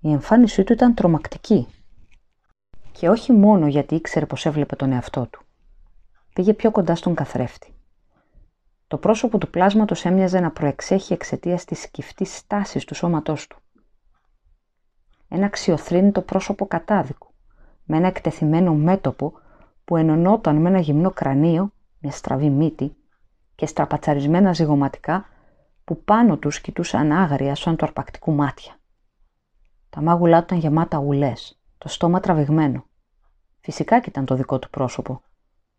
Η 0.00 0.12
εμφάνισή 0.12 0.64
του 0.64 0.72
ήταν 0.72 0.94
τρομακτική. 0.94 1.66
Και 2.92 3.08
όχι 3.08 3.32
μόνο 3.32 3.66
γιατί 3.66 3.94
ήξερε 3.94 4.26
πως 4.26 4.46
έβλεπε 4.46 4.76
τον 4.76 4.92
εαυτό 4.92 5.26
του. 5.26 5.42
Πήγε 6.32 6.54
πιο 6.54 6.70
κοντά 6.70 6.94
στον 6.94 7.14
καθρέφτη. 7.14 7.74
Το 8.86 8.98
πρόσωπο 8.98 9.38
του 9.38 9.50
πλάσματος 9.50 10.04
έμοιαζε 10.04 10.40
να 10.40 10.50
προεξέχει 10.50 11.12
εξαιτίας 11.12 11.64
της 11.64 11.80
σκυφτής 11.80 12.36
στάσης 12.36 12.84
του 12.84 12.94
σώματός 12.94 13.46
του. 13.46 13.58
Ένα 15.28 15.46
αξιοθρύνητο 15.46 16.22
πρόσωπο 16.22 16.66
κατάδικου, 16.66 17.32
με 17.84 17.96
ένα 17.96 18.06
εκτεθειμένο 18.06 18.74
μέτωπο 18.74 19.32
που 19.84 19.96
ενωνόταν 19.96 20.56
με 20.56 20.68
ένα 20.68 20.78
γυμνό 20.78 21.10
κρανίο 21.10 21.72
μια 21.98 22.12
στραβή 22.12 22.50
μύτη 22.50 22.96
και 23.54 23.66
στραπατσαρισμένα 23.66 24.52
ζυγωματικά 24.52 25.26
που 25.84 26.02
πάνω 26.04 26.36
τους 26.36 26.60
κοιτούσαν 26.60 27.12
άγρια 27.12 27.54
σαν 27.54 27.76
του 27.76 27.84
αρπακτικού 27.84 28.32
μάτια. 28.32 28.80
Τα 29.90 30.02
μάγουλά 30.02 30.38
του 30.38 30.44
ήταν 30.44 30.58
γεμάτα 30.58 30.98
ουλές, 30.98 31.60
το 31.78 31.88
στόμα 31.88 32.20
τραβηγμένο. 32.20 32.84
Φυσικά 33.60 34.00
και 34.00 34.08
ήταν 34.08 34.24
το 34.24 34.34
δικό 34.34 34.58
του 34.58 34.70
πρόσωπο. 34.70 35.22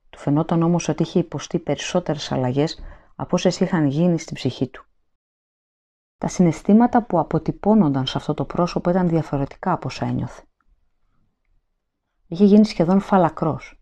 Του 0.10 0.20
φαινόταν 0.20 0.64
όμως 0.64 0.88
ότι 0.88 1.04
είχε 1.04 1.20
υποστεί 1.20 1.60
περισσότερες 1.60 2.32
αλλαγές 2.32 2.80
από 3.16 3.36
όσες 3.36 3.60
είχαν 3.60 3.86
γίνει 3.86 4.20
στην 4.20 4.36
ψυχή 4.36 4.68
του. 4.68 4.86
Τα 6.18 6.28
συναισθήματα 6.28 7.04
που 7.04 7.20
αποτυπώνονταν 7.20 8.06
σε 8.06 8.18
αυτό 8.18 8.34
το 8.34 8.46
πρόσωπο 8.46 8.90
ήταν 8.90 9.10
διαφορετικά 9.10 9.72
από 9.72 9.88
όσα 9.88 10.06
ένιωθε. 10.06 10.44
Είχε 12.28 12.46
γίνει 12.46 12.66
σχεδόν 12.66 13.00
φαλακρός. 13.00 13.79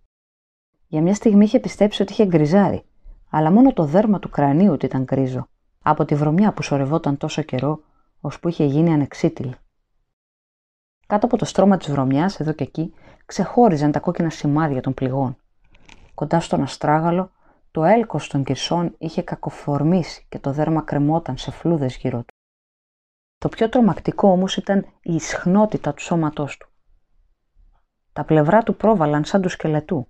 Για 0.87 1.01
μια 1.01 1.13
στιγμή 1.13 1.43
είχε 1.43 1.59
πιστέψει 1.59 2.01
ότι 2.01 2.11
είχε 2.11 2.25
γκριζάρει, 2.25 2.83
αλλά 3.29 3.51
μόνο 3.51 3.73
το 3.73 3.83
δέρμα 3.83 4.19
του 4.19 4.29
κρανίου 4.29 4.77
του 4.77 4.85
ήταν 4.85 5.03
γκρίζο, 5.03 5.47
από 5.81 6.05
τη 6.05 6.15
βρωμιά 6.15 6.53
που 6.53 6.61
σωρευόταν 6.61 7.17
τόσο 7.17 7.41
καιρό, 7.41 7.79
ώσπου 8.21 8.47
είχε 8.47 8.65
γίνει 8.65 8.93
ανεξίτηλη. 8.93 9.55
Κάτω 11.07 11.25
από 11.25 11.37
το 11.37 11.45
στρώμα 11.45 11.77
της 11.77 11.91
βρωμιάς, 11.91 12.39
εδώ 12.39 12.51
και 12.51 12.63
εκεί, 12.63 12.93
ξεχώριζαν 13.25 13.91
τα 13.91 13.99
κόκκινα 13.99 14.29
σημάδια 14.29 14.81
των 14.81 14.93
πληγών. 14.93 15.37
Κοντά 16.13 16.39
στον 16.39 16.61
αστράγαλο, 16.61 17.31
το 17.71 17.83
έλκος 17.83 18.27
των 18.27 18.43
κυρσών 18.43 18.95
είχε 18.97 19.21
κακοφορμήσει 19.21 20.25
και 20.29 20.39
το 20.39 20.51
δέρμα 20.51 20.81
κρεμόταν 20.81 21.37
σε 21.37 21.51
φλούδες 21.51 21.97
γύρω 21.97 22.17
του. 22.17 22.35
Το 23.37 23.49
πιο 23.49 23.69
τρομακτικό 23.69 24.29
όμως 24.29 24.57
ήταν 24.57 24.85
η 25.01 25.15
ισχνότητα 25.15 25.93
του 25.93 26.01
σώματός 26.01 26.57
του. 26.57 26.69
Τα 28.13 28.23
πλευρά 28.23 28.63
του 28.63 28.75
πρόβαλαν 28.75 29.25
σαν 29.25 29.41
του 29.41 29.49
σκελετού. 29.49 30.07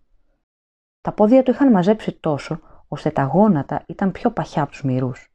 Τα 1.07 1.13
πόδια 1.13 1.43
του 1.43 1.51
είχαν 1.51 1.71
μαζέψει 1.71 2.11
τόσο, 2.11 2.59
ώστε 2.87 3.09
τα 3.09 3.23
γόνατα 3.23 3.83
ήταν 3.87 4.11
πιο 4.11 4.31
παχιά 4.31 4.61
από 4.61 4.71
τους 4.71 4.83
μυρούς. 4.83 5.33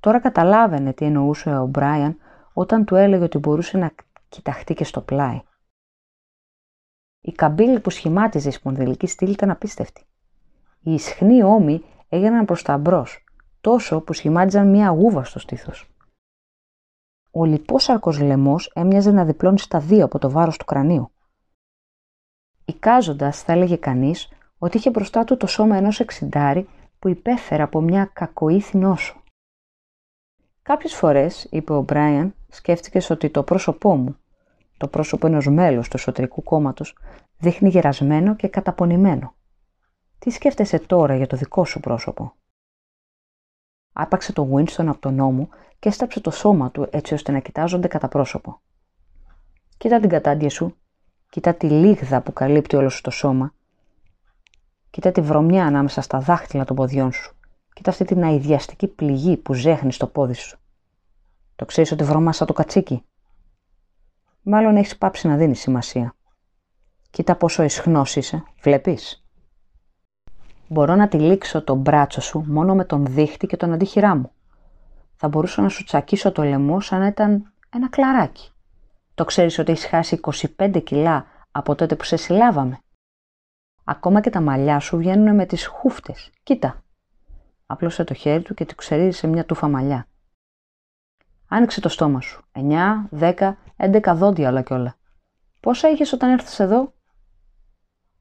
Τώρα 0.00 0.20
καταλάβαινε 0.20 0.92
τι 0.92 1.04
εννοούσε 1.04 1.56
ο 1.56 1.66
Μπράιαν 1.66 2.18
όταν 2.52 2.84
του 2.84 2.94
έλεγε 2.94 3.22
ότι 3.24 3.38
μπορούσε 3.38 3.78
να 3.78 3.92
κοιταχτεί 4.28 4.74
και 4.74 4.84
στο 4.84 5.00
πλάι. 5.00 5.42
Η 7.20 7.32
καμπύλη 7.32 7.80
που 7.80 7.90
σχημάτιζε 7.90 8.48
η 8.48 8.52
σπονδυλική 8.52 9.06
στήλη 9.06 9.32
ήταν 9.32 9.50
απίστευτη. 9.50 10.04
Οι 10.80 10.92
ισχνοί 10.94 11.42
ώμοι 11.42 11.84
έγιναν 12.08 12.44
προς 12.44 12.62
τα 12.62 12.78
μπρος, 12.78 13.24
τόσο 13.60 14.00
που 14.00 14.12
σχημάτιζαν 14.12 14.68
μία 14.70 14.88
γούβα 14.88 15.24
στο 15.24 15.38
στήθος. 15.38 15.90
Ο 17.30 17.44
λιπόσαρκος 17.44 18.20
λαιμός 18.20 18.72
έμοιαζε 18.74 19.10
να 19.10 19.24
διπλώνει 19.24 19.58
στα 19.58 19.80
δύο 19.80 20.04
από 20.04 20.18
το 20.18 20.30
βάρος 20.30 20.56
του 20.56 20.64
κρανίου. 20.64 21.13
Εικάζοντας, 22.64 23.42
θα 23.42 23.52
έλεγε 23.52 23.76
κανείς 23.76 24.28
ότι 24.58 24.76
είχε 24.76 24.90
μπροστά 24.90 25.24
του 25.24 25.36
το 25.36 25.46
σώμα 25.46 25.76
ενός 25.76 26.00
εξιντάρι 26.00 26.68
που 26.98 27.08
υπέφερε 27.08 27.62
από 27.62 27.80
μια 27.80 28.10
κακοήθη 28.12 28.76
νόσο. 28.76 29.22
Κάποιες 30.62 30.94
φορές, 30.94 31.46
είπε 31.50 31.72
ο 31.72 31.80
Μπράιαν, 31.80 32.34
σκέφτηκες 32.48 33.10
ότι 33.10 33.30
το 33.30 33.42
πρόσωπό 33.42 33.96
μου, 33.96 34.16
το 34.76 34.88
πρόσωπο 34.88 35.26
ενός 35.26 35.46
μέλους 35.46 35.88
του 35.88 35.96
εσωτερικού 35.96 36.42
κόμματος, 36.42 36.96
δείχνει 37.38 37.68
γερασμένο 37.68 38.36
και 38.36 38.48
καταπονημένο. 38.48 39.34
Τι 40.18 40.30
σκέφτεσαι 40.30 40.78
τώρα 40.78 41.16
για 41.16 41.26
το 41.26 41.36
δικό 41.36 41.64
σου 41.64 41.80
πρόσωπο; 41.80 42.34
Άπαξε 43.92 44.32
το 44.32 44.48
Winston 44.52 44.86
από 44.86 44.98
τον 44.98 45.14
νόμο 45.14 45.48
και 45.78 45.88
έσταψε 45.88 46.20
το 46.20 46.30
σώμα 46.30 46.70
του 46.70 46.88
έτσι 46.90 47.14
ώστε 47.14 47.32
να 47.32 47.38
κοιτάζονται 47.38 47.88
κατά 47.88 48.08
πρόσωπο. 48.08 48.60
Κοίτα 49.76 50.00
την 50.00 50.08
κατάντια 50.08 50.50
σου, 50.50 50.76
κοίτα 51.34 51.54
τη 51.54 51.70
λίγδα 51.70 52.20
που 52.20 52.32
καλύπτει 52.32 52.76
όλο 52.76 52.88
σου 52.88 53.00
το 53.00 53.10
σώμα, 53.10 53.54
κοίτα 54.90 55.12
τη 55.12 55.20
βρωμιά 55.20 55.66
ανάμεσα 55.66 56.00
στα 56.00 56.18
δάχτυλα 56.18 56.64
των 56.64 56.76
ποδιών 56.76 57.12
σου, 57.12 57.36
κοίτα 57.72 57.90
αυτή 57.90 58.04
την 58.04 58.24
αειδιαστική 58.24 58.88
πληγή 58.88 59.36
που 59.36 59.54
ζέχνει 59.54 59.92
στο 59.92 60.06
πόδι 60.06 60.32
σου. 60.34 60.58
Το 61.56 61.64
ξέρεις 61.64 61.92
ότι 61.92 62.04
βρωμά 62.04 62.32
σαν 62.32 62.46
το 62.46 62.52
κατσίκι; 62.52 63.04
Μάλλον 64.42 64.76
έχεις 64.76 64.98
πάψει 64.98 65.26
να 65.28 65.36
δίνεις 65.36 65.60
σημασία. 65.60 66.14
Κοίτα 67.10 67.36
πόσο 67.36 67.62
ισχνός 67.62 68.16
είσαι, 68.16 68.42
βλέπεις; 68.62 69.24
Μπορώ 70.68 70.94
να 70.94 71.08
τυλίξω 71.08 71.64
το 71.64 71.74
μπράτσο 71.74 72.20
σου 72.20 72.44
μόνο 72.46 72.74
με 72.74 72.84
τον 72.84 73.06
δίχτυ 73.06 73.46
και 73.46 73.56
τον 73.56 73.72
αντίχειρά 73.72 74.16
μου. 74.16 74.32
Θα 75.16 75.28
μπορούσα 75.28 75.62
να 75.62 75.68
σου 75.68 75.84
τσακίσω 75.84 76.32
το 76.32 76.42
λαιμό 76.42 76.80
σαν 76.80 77.00
να 77.00 77.06
ήταν 77.06 77.52
ένα 77.70 77.88
κλαράκι. 77.88 78.53
Το 79.14 79.24
ξέρεις 79.24 79.58
ότι 79.58 79.72
έχεις 79.72 79.86
χάσει 79.86 80.20
25 80.58 80.82
κιλά 80.84 81.26
από 81.50 81.74
τότε 81.74 81.96
που 81.96 82.04
σε 82.04 82.16
συλλάβαμε; 82.16 82.78
Ακόμα 83.84 84.20
και 84.20 84.30
τα 84.30 84.40
μαλλιά 84.40 84.78
σου 84.78 84.96
βγαίνουν 84.96 85.34
με 85.34 85.46
τις 85.46 85.66
χούφτες. 85.66 86.30
Κοίτα. 86.42 86.82
Απλώσε 87.66 88.04
το 88.04 88.14
χέρι 88.14 88.42
του 88.42 88.54
και 88.54 88.64
του 88.64 88.74
ξερίζησε 88.74 89.26
μια 89.26 89.44
τούφα 89.44 89.68
μαλλιά. 89.68 90.06
Άνοιξε 91.48 91.80
το 91.80 91.88
στόμα 91.88 92.20
σου. 92.20 92.44
9, 92.52 93.08
10, 93.10 93.52
11 93.76 94.14
δόντια 94.14 94.48
όλα 94.48 94.62
κι 94.62 94.72
όλα. 94.72 94.96
Πόσα 95.60 95.88
είχες 95.88 96.12
όταν 96.12 96.30
έρθεις 96.30 96.60
εδώ, 96.60 96.92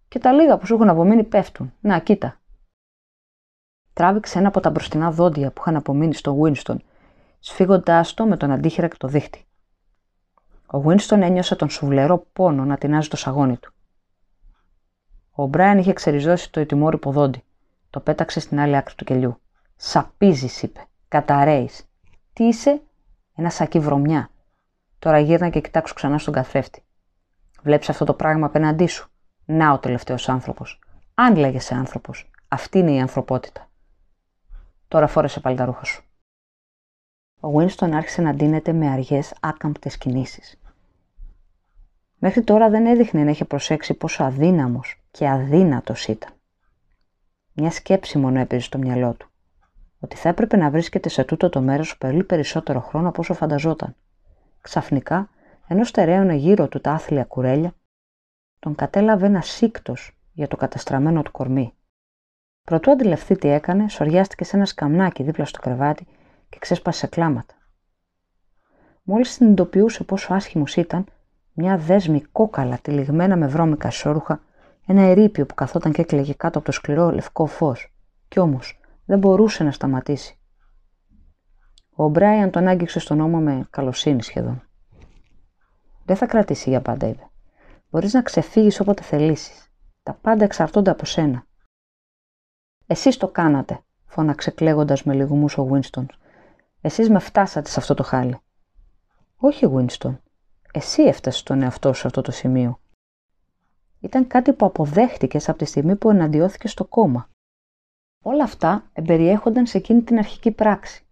και 0.08 0.20
τα 0.20 0.32
λίγα 0.32 0.58
που 0.58 0.66
σου 0.66 0.74
έχουν 0.74 0.90
απομείνει 0.90 1.24
πέφτουν. 1.24 1.74
Να, 1.80 2.00
κοίτα. 2.00 2.40
Τράβηξε 3.94 4.40
ένα 4.40 4.48
από 4.48 4.60
τα 4.60 4.70
μπροστινά 4.70 5.12
δόντια 5.12 5.52
που 5.52 5.62
είχαν 5.62 5.76
απομείνει 5.76 6.14
στο 6.14 6.40
Winston, 6.42 6.76
σφίγγοντά 7.40 8.06
το 8.16 8.26
με 8.26 8.38
τον 8.38 8.52
αντίχειρα 8.52 8.88
και 8.88 8.98
το 8.98 9.08
δίχτυ. 9.08 9.46
Ο 10.74 10.84
Winston 10.86 11.22
ένιωσε 11.22 11.56
τον 11.56 11.70
σουβλερό 11.70 12.28
πόνο 12.34 12.66
να 12.66 12.78
τεινάζει 12.78 13.08
το 13.08 13.16
σαγόνι 13.16 13.58
του. 13.58 13.74
Ο 15.32 15.46
Μπράιν 15.46 15.78
είχε 15.78 15.94
ξεριζώσει 15.94 16.52
το 16.52 16.60
ετοιμόρυπο 16.60 17.12
δόντι. 17.12 17.44
Το 17.90 18.00
πέταξε 18.00 18.40
στην 18.40 18.60
άλλη 18.60 18.76
άκρη 18.76 18.96
του 18.96 19.06
κελιού. 19.06 19.40
Σαπίζεις, 19.76 20.64
είπε. 20.64 20.88
Καταραίεις. 21.08 21.90
Τι 22.34 22.44
είσαι, 22.44 22.82
ένα 23.36 23.50
σακί 23.50 23.80
βρωμιά. 23.80 24.30
Τώρα 25.00 25.20
γύρνα 25.20 25.50
και 25.50 25.62
κοιτάξω 25.62 25.94
ξανά 25.94 26.18
στον 26.18 26.34
καθρέφτη. 26.34 26.84
Βλέπεις 27.62 27.90
αυτό 27.90 28.06
το 28.06 28.14
πράγμα 28.14 28.46
απέναντί 28.46 28.88
σου. 28.88 29.10
Να 29.46 29.72
ο 29.72 29.80
τελευταίος 29.80 30.30
άνθρωπος. 30.30 30.80
Αν 31.14 31.36
λέγεσαι 31.36 31.76
άνθρωπος, 31.76 32.32
αυτή 32.48 32.78
είναι 32.78 32.92
η 32.92 33.00
ανθρωπότητα. 33.00 33.70
Τώρα 34.88 35.08
φόρεσε 35.08 35.40
πάλι 35.40 35.58
τα 35.58 35.66
ρούχα 35.66 35.84
σου. 35.84 36.04
Ο 37.40 37.50
Winston 37.60 37.92
άρχισε 37.92 38.22
να 38.22 38.34
ντύνεται 38.34 38.74
με 38.74 38.90
αργές, 38.90 39.34
άκαμπτες 39.40 39.98
κινήσεις. 39.98 40.58
Μέχρι 42.26 42.44
τώρα 42.44 42.70
δεν 42.70 42.86
έδειχνε 42.86 43.24
να 43.24 43.30
είχε 43.30 43.46
προσέξει 43.46 43.94
πόσο 43.94 44.24
αδύναμος 44.24 45.02
και 45.12 45.30
αδύνατος 45.30 46.08
ήταν. 46.08 46.32
Μια 47.54 47.72
σκέψη 47.72 48.18
μόνο 48.18 48.40
έπαιζε 48.40 48.62
στο 48.62 48.78
μυαλό 48.78 49.14
του. 49.14 49.30
Ότι 50.00 50.16
θα 50.16 50.30
έπρεπε 50.30 50.58
να 50.58 50.70
βρίσκεται 50.70 51.10
σε 51.10 51.24
τούτο 51.24 51.50
το 51.50 51.62
μέρος 51.62 51.98
πολύ 51.98 52.24
περισσότερο 52.24 52.82
χρόνο 52.82 53.10
από 53.10 53.22
όσο 53.22 53.34
φανταζόταν. 53.34 53.96
Ξαφνικά, 54.62 55.30
ενώ 55.68 55.84
στερέωνε 55.84 56.34
γύρω 56.34 56.68
του 56.68 56.80
τα 56.80 56.92
άθλια 56.92 57.24
κουρέλια, 57.24 57.74
τον 58.60 58.76
κατέλαβε 58.76 59.26
ένας 59.26 59.48
σύκτος 59.48 60.18
για 60.34 60.48
το 60.48 60.56
καταστραμμένο 60.56 61.22
του 61.22 61.32
κορμί. 61.32 61.74
Προτού 62.64 62.92
αντιληφθεί 62.92 63.36
τι 63.36 63.48
έκανε, 63.48 63.90
σοριάστηκε 63.90 64.44
σε 64.44 64.56
ένα 64.56 64.66
σκαμνάκι 64.66 65.24
δίπλα 65.24 65.46
στο 65.46 65.60
κρεβάτι 65.60 66.08
και 66.50 66.58
ξέσπασε 66.60 67.08
κλάματα. 67.08 67.54
Μόλις 69.04 69.30
συνειδητοποιούσε 69.30 70.04
πόσο 70.04 70.34
άσχημος 70.34 70.76
ήταν, 70.76 71.06
μια 71.54 71.78
δέσμη 71.78 72.22
κόκαλα 72.22 72.78
τυλιγμένα 72.78 73.36
με 73.36 73.48
βρώμικα 73.48 73.88
ισόρουχα, 73.88 74.42
ένα 74.86 75.02
ερείπιο 75.02 75.46
που 75.46 75.54
καθόταν 75.54 75.92
και 75.92 76.02
έκλαιγε 76.02 76.34
κάτω 76.34 76.58
από 76.58 76.68
το 76.68 76.72
σκληρό 76.72 77.12
λευκό 77.12 77.46
φως, 77.46 77.94
κι 78.28 78.40
όμως 78.40 78.80
δεν 79.06 79.20
μπορούσε 79.20 79.64
να 79.64 79.72
σταματήσει. 79.72 80.38
Ο 81.96 82.08
Μπράιαν 82.08 82.50
τον 82.50 82.68
άγγιξε 82.68 83.00
στον 83.00 83.20
ώμο 83.20 83.40
με 83.40 83.68
καλοσύνη 83.70 84.24
σχεδόν. 84.24 84.68
Δεν 86.06 86.16
θα 86.16 86.26
κρατήσει 86.26 86.70
για 86.70 86.82
πάντα, 86.82 87.08
είπε. 87.08 87.30
Μπορείς 87.90 88.14
να 88.14 88.22
ξεφύγεις 88.22 88.80
όποτε 88.80 89.04
θελήσεις. 89.04 89.72
Τα 90.04 90.14
πάντα 90.14 90.44
εξαρτώνται 90.44 90.92
από 90.92 91.06
σένα. 91.06 91.46
Εσείς 92.88 93.18
το 93.18 93.28
κάνατε, 93.28 93.84
φώναξε 94.06 94.52
κλαίγοντας 94.52 95.04
με 95.04 95.14
λιγμούς 95.14 95.58
ο 95.58 95.66
Βίνστον. 95.66 96.08
Εσείς 96.82 97.10
με 97.10 97.20
φτάσατε 97.20 97.70
σε 97.70 97.80
αυτό 97.80 97.94
το 97.94 98.04
χάλι. 98.04 98.40
Όχι, 99.38 99.68
Βίνστον. 99.68 100.23
Εσύ 100.76 101.02
έφτασες 101.04 101.40
στον 101.40 101.62
εαυτό 101.62 101.94
σου 101.94 102.00
σε 102.00 102.08
αυτό 102.08 102.22
το 102.22 102.32
σημείο. 102.32 102.80
Ήταν 104.00 104.28
κάτι 104.28 104.54
που 104.54 104.66
αποδέχτηκες 104.66 105.50
από 105.50 105.58
τη 105.58 105.66
στιγμή 105.66 105.96
που 105.96 106.10
εναντιώθηκε 106.10 106.68
στο 106.68 106.86
κόμμα. 106.86 107.30
Όλα 108.24 108.44
αυτά 108.44 108.90
εμπεριέχονταν 108.94 109.66
σε 109.66 109.78
εκείνη 109.78 110.02
την 110.02 110.18
αρχική 110.18 110.52
πράξη. 110.52 111.06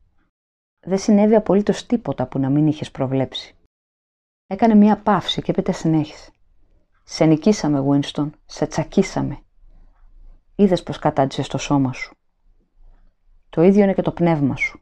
Δεν 0.79 0.97
συνέβη 0.97 1.35
απολύτως 1.35 1.85
τίποτα 1.85 2.27
που 2.27 2.39
να 2.39 2.49
μην 2.49 2.67
είχες 2.67 2.91
προβλέψει. 2.91 3.55
Έκανε 4.47 4.75
μία 4.75 4.97
παύση 4.97 5.41
και 5.41 5.51
έπειτα 5.51 5.71
συνέχισε. 5.71 6.31
Σε 7.03 7.25
νικήσαμε, 7.25 7.83
Winston, 7.87 8.29
σε 8.45 8.67
τσακίσαμε. 8.67 9.39
Είδες 10.55 10.83
πως 10.83 10.99
κατάντησες 10.99 11.47
το 11.47 11.57
σώμα 11.57 11.93
σου. 11.93 12.15
Το 13.49 13.61
ίδιο 13.61 13.83
είναι 13.83 13.93
και 13.93 14.01
το 14.01 14.11
πνεύμα 14.11 14.55
σου. 14.55 14.81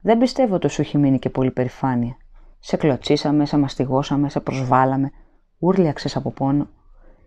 Δεν 0.00 0.18
πιστεύω 0.18 0.54
ότι 0.54 0.68
σου 0.68 0.80
έχει 0.80 0.98
μείνει 0.98 1.18
και 1.18 1.30
πολύ 1.30 1.50
περηφάνεια. 1.50 2.16
Σε 2.64 2.76
κλωτσίσαμε, 2.76 3.46
σε 3.46 3.56
μαστιγώσαμε, 3.56 4.28
σε 4.28 4.40
προσβάλαμε, 4.40 5.10
ούρλιαξες 5.58 6.16
από 6.16 6.30
πόνο, 6.30 6.68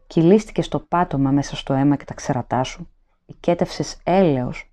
κυλίστηκες 0.08 0.66
στο 0.66 0.80
πάτωμα 0.80 1.32
μέσα 1.32 1.56
στο 1.56 1.74
αίμα 1.74 1.96
και 1.96 2.06
τα 2.06 2.14
ξερατά 2.14 2.64
σου, 2.64 2.90
οικέτευσες 3.26 3.98
έλεος, 4.04 4.72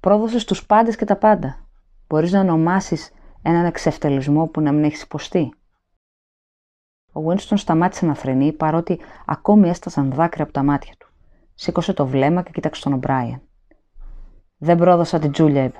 πρόδωσες 0.00 0.44
τους 0.44 0.66
πάντες 0.66 0.96
και 0.96 1.04
τα 1.04 1.16
πάντα. 1.16 1.66
Μπορείς 2.06 2.32
να 2.32 2.40
ονομάσεις 2.40 3.12
έναν 3.42 3.64
εξευτελισμό 3.64 4.46
που 4.46 4.60
να 4.60 4.72
μην 4.72 4.84
έχεις 4.84 5.02
υποστεί. 5.02 5.54
Ο 7.12 7.20
Winston 7.28 7.58
σταμάτησε 7.58 8.06
να 8.06 8.14
φρενεί 8.14 8.52
παρότι 8.52 9.00
ακόμη 9.26 9.68
έστασαν 9.68 10.12
δάκρυα 10.12 10.44
από 10.44 10.52
τα 10.52 10.62
μάτια 10.62 10.94
του. 10.98 11.08
Σήκωσε 11.54 11.92
το 11.92 12.06
βλέμμα 12.06 12.42
και 12.42 12.50
κοίταξε 12.50 12.82
τον 12.82 12.92
Ομπράιεν. 12.92 13.42
Δεν 14.56 14.76
πρόδωσα 14.76 15.18
την 15.18 15.32
Τζούλια, 15.32 15.64
είπε. 15.64 15.78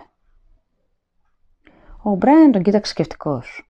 Ο 2.02 2.11
Μπράιν 2.14 2.52
τον 2.52 2.62
κοίταξε 2.62 2.90
σκεφτικός. 2.90 3.69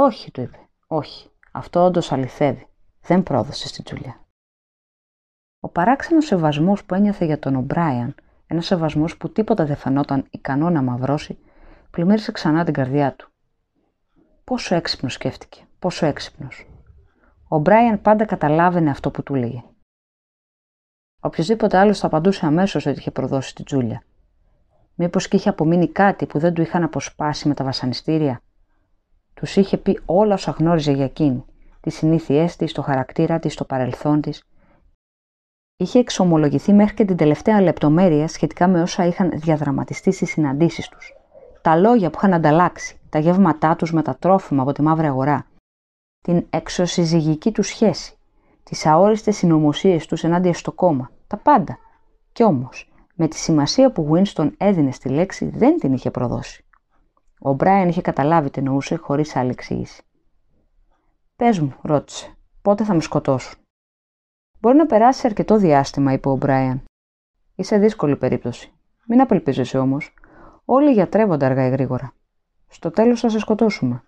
Όχι, 0.00 0.30
του 0.30 0.40
είπε. 0.40 0.68
Όχι. 0.86 1.30
Αυτό 1.52 1.84
όντως 1.84 2.12
αληθεύει. 2.12 2.68
Δεν 3.00 3.22
πρόδωσε 3.22 3.68
στην 3.68 3.84
Τζούλια. 3.84 4.26
Ο 5.60 5.68
παράξενος 5.68 6.26
σεβασμός 6.26 6.84
που 6.84 6.94
ένιωθε 6.94 7.24
για 7.24 7.38
τον 7.38 7.54
Ομπράιαν, 7.56 8.14
ένας 8.46 8.66
σεβασμός 8.66 9.16
που 9.16 9.32
τίποτα 9.32 9.64
δεν 9.64 9.76
φαινόταν 9.76 10.26
ικανό 10.30 10.70
να 10.70 10.82
μαυρώσει, 10.82 11.38
πλημμύρισε 11.90 12.32
ξανά 12.32 12.64
την 12.64 12.74
καρδιά 12.74 13.14
του. 13.14 13.30
Πόσο 14.44 14.74
έξυπνος 14.74 15.12
σκέφτηκε, 15.12 15.66
πόσο 15.78 16.06
έξυπνος. 16.06 16.66
Ο 17.48 17.58
Μπράιαν 17.58 18.02
πάντα 18.02 18.24
καταλάβαινε 18.24 18.90
αυτό 18.90 19.10
που 19.10 19.22
του 19.22 19.34
λέγε. 19.34 19.64
Οποιοδήποτε 21.20 21.78
άλλος 21.78 21.98
θα 21.98 22.06
απαντούσε 22.06 22.46
αμέσως 22.46 22.86
ότι 22.86 22.98
είχε 22.98 23.10
προδώσει 23.10 23.54
την 23.54 23.64
Τζούλια. 23.64 24.02
Μήπως 24.94 25.28
και 25.28 25.36
είχε 25.36 25.48
απομείνει 25.48 25.88
κάτι 25.88 26.26
που 26.26 26.38
δεν 26.38 26.54
του 26.54 26.62
είχαν 26.62 26.82
αποσπάσει 26.82 27.48
με 27.48 27.54
τα 27.54 27.64
βασανιστήρια; 27.64 28.42
Τους 29.38 29.56
είχε 29.56 29.76
πει 29.76 30.00
όλα 30.04 30.34
όσα 30.34 30.50
γνώριζε 30.50 30.92
για 30.92 31.04
εκείνη, 31.04 31.44
τις 31.80 31.94
συνήθειές 31.94 32.56
της, 32.56 32.72
το 32.72 32.82
χαρακτήρα 32.82 33.38
της, 33.38 33.54
το 33.54 33.64
παρελθόν 33.64 34.20
της. 34.20 34.44
Είχε 35.76 35.98
εξομολογηθεί 35.98 36.72
μέχρι 36.72 36.94
και 36.94 37.04
την 37.04 37.16
τελευταία 37.16 37.60
λεπτομέρεια 37.60 38.28
σχετικά 38.28 38.68
με 38.68 38.82
όσα 38.82 39.04
είχαν 39.04 39.30
διαδραματιστεί 39.34 40.12
στις 40.12 40.30
συναντήσεις 40.30 40.88
τους. 40.88 41.14
Τα 41.62 41.76
λόγια 41.76 42.10
που 42.10 42.18
είχαν 42.18 42.34
ανταλλάξει, 42.34 43.00
τα 43.08 43.18
γεύματά 43.18 43.76
τους 43.76 43.92
με 43.92 44.02
τα 44.02 44.16
τρόφιμα 44.16 44.62
από 44.62 44.72
τη 44.72 44.82
μαύρη 44.82 45.06
αγορά, 45.06 45.46
την 46.20 46.46
εξωσυζυγική 46.50 47.52
τους 47.52 47.66
σχέση, 47.66 48.16
τις 48.62 48.86
αόριστες 48.86 49.36
συνωμοσίες 49.36 50.06
τους 50.06 50.24
ενάντια 50.24 50.54
στο 50.54 50.72
κόμμα, 50.72 51.10
τα 51.26 51.36
πάντα. 51.36 51.78
Κι 52.32 52.42
όμως, 52.42 52.92
με 53.14 53.28
τη 53.28 53.36
σημασία 53.36 53.92
που 53.92 54.10
Winston 54.12 54.50
έδινε 54.56 54.90
στη 54.90 55.08
λέξη 55.08 55.48
δεν 55.48 55.78
την 55.78 55.92
είχε 55.92 56.10
προδώσει. 56.10 56.62
Ο 57.40 57.52
Μπράιν 57.52 57.88
είχε 57.88 58.00
καταλάβει 58.00 58.50
τι 58.50 58.58
εννοούσε 58.58 58.96
χωρίς 58.96 59.36
άλλη 59.36 59.50
εξήγηση. 59.50 60.02
Πες 61.36 61.58
μου, 61.58 61.74
ρώτησε, 61.82 62.36
πότε 62.62 62.84
θα 62.84 62.94
με 62.94 63.00
σκοτώσουν; 63.00 63.58
Μπορεί 64.60 64.76
να 64.76 64.86
περάσει 64.86 65.26
αρκετό 65.26 65.56
διάστημα, 65.56 66.12
είπε 66.12 66.28
ο 66.28 66.36
Μπράιν. 66.36 66.80
Είσαι 67.54 67.78
δύσκολη 67.78 68.16
περίπτωση. 68.16 68.72
Μην 69.06 69.20
απελπίζεσαι 69.20 69.78
όμως. 69.78 70.14
Όλοι 70.64 70.92
γιατρεύονται 70.92 71.44
αργά 71.46 71.66
ή 71.66 71.70
γρήγορα. 71.70 72.12
Στο 72.68 72.90
τέλος 72.90 73.20
θα 73.20 73.28
σε 73.28 73.38
σκοτώσουμε. 73.38 74.02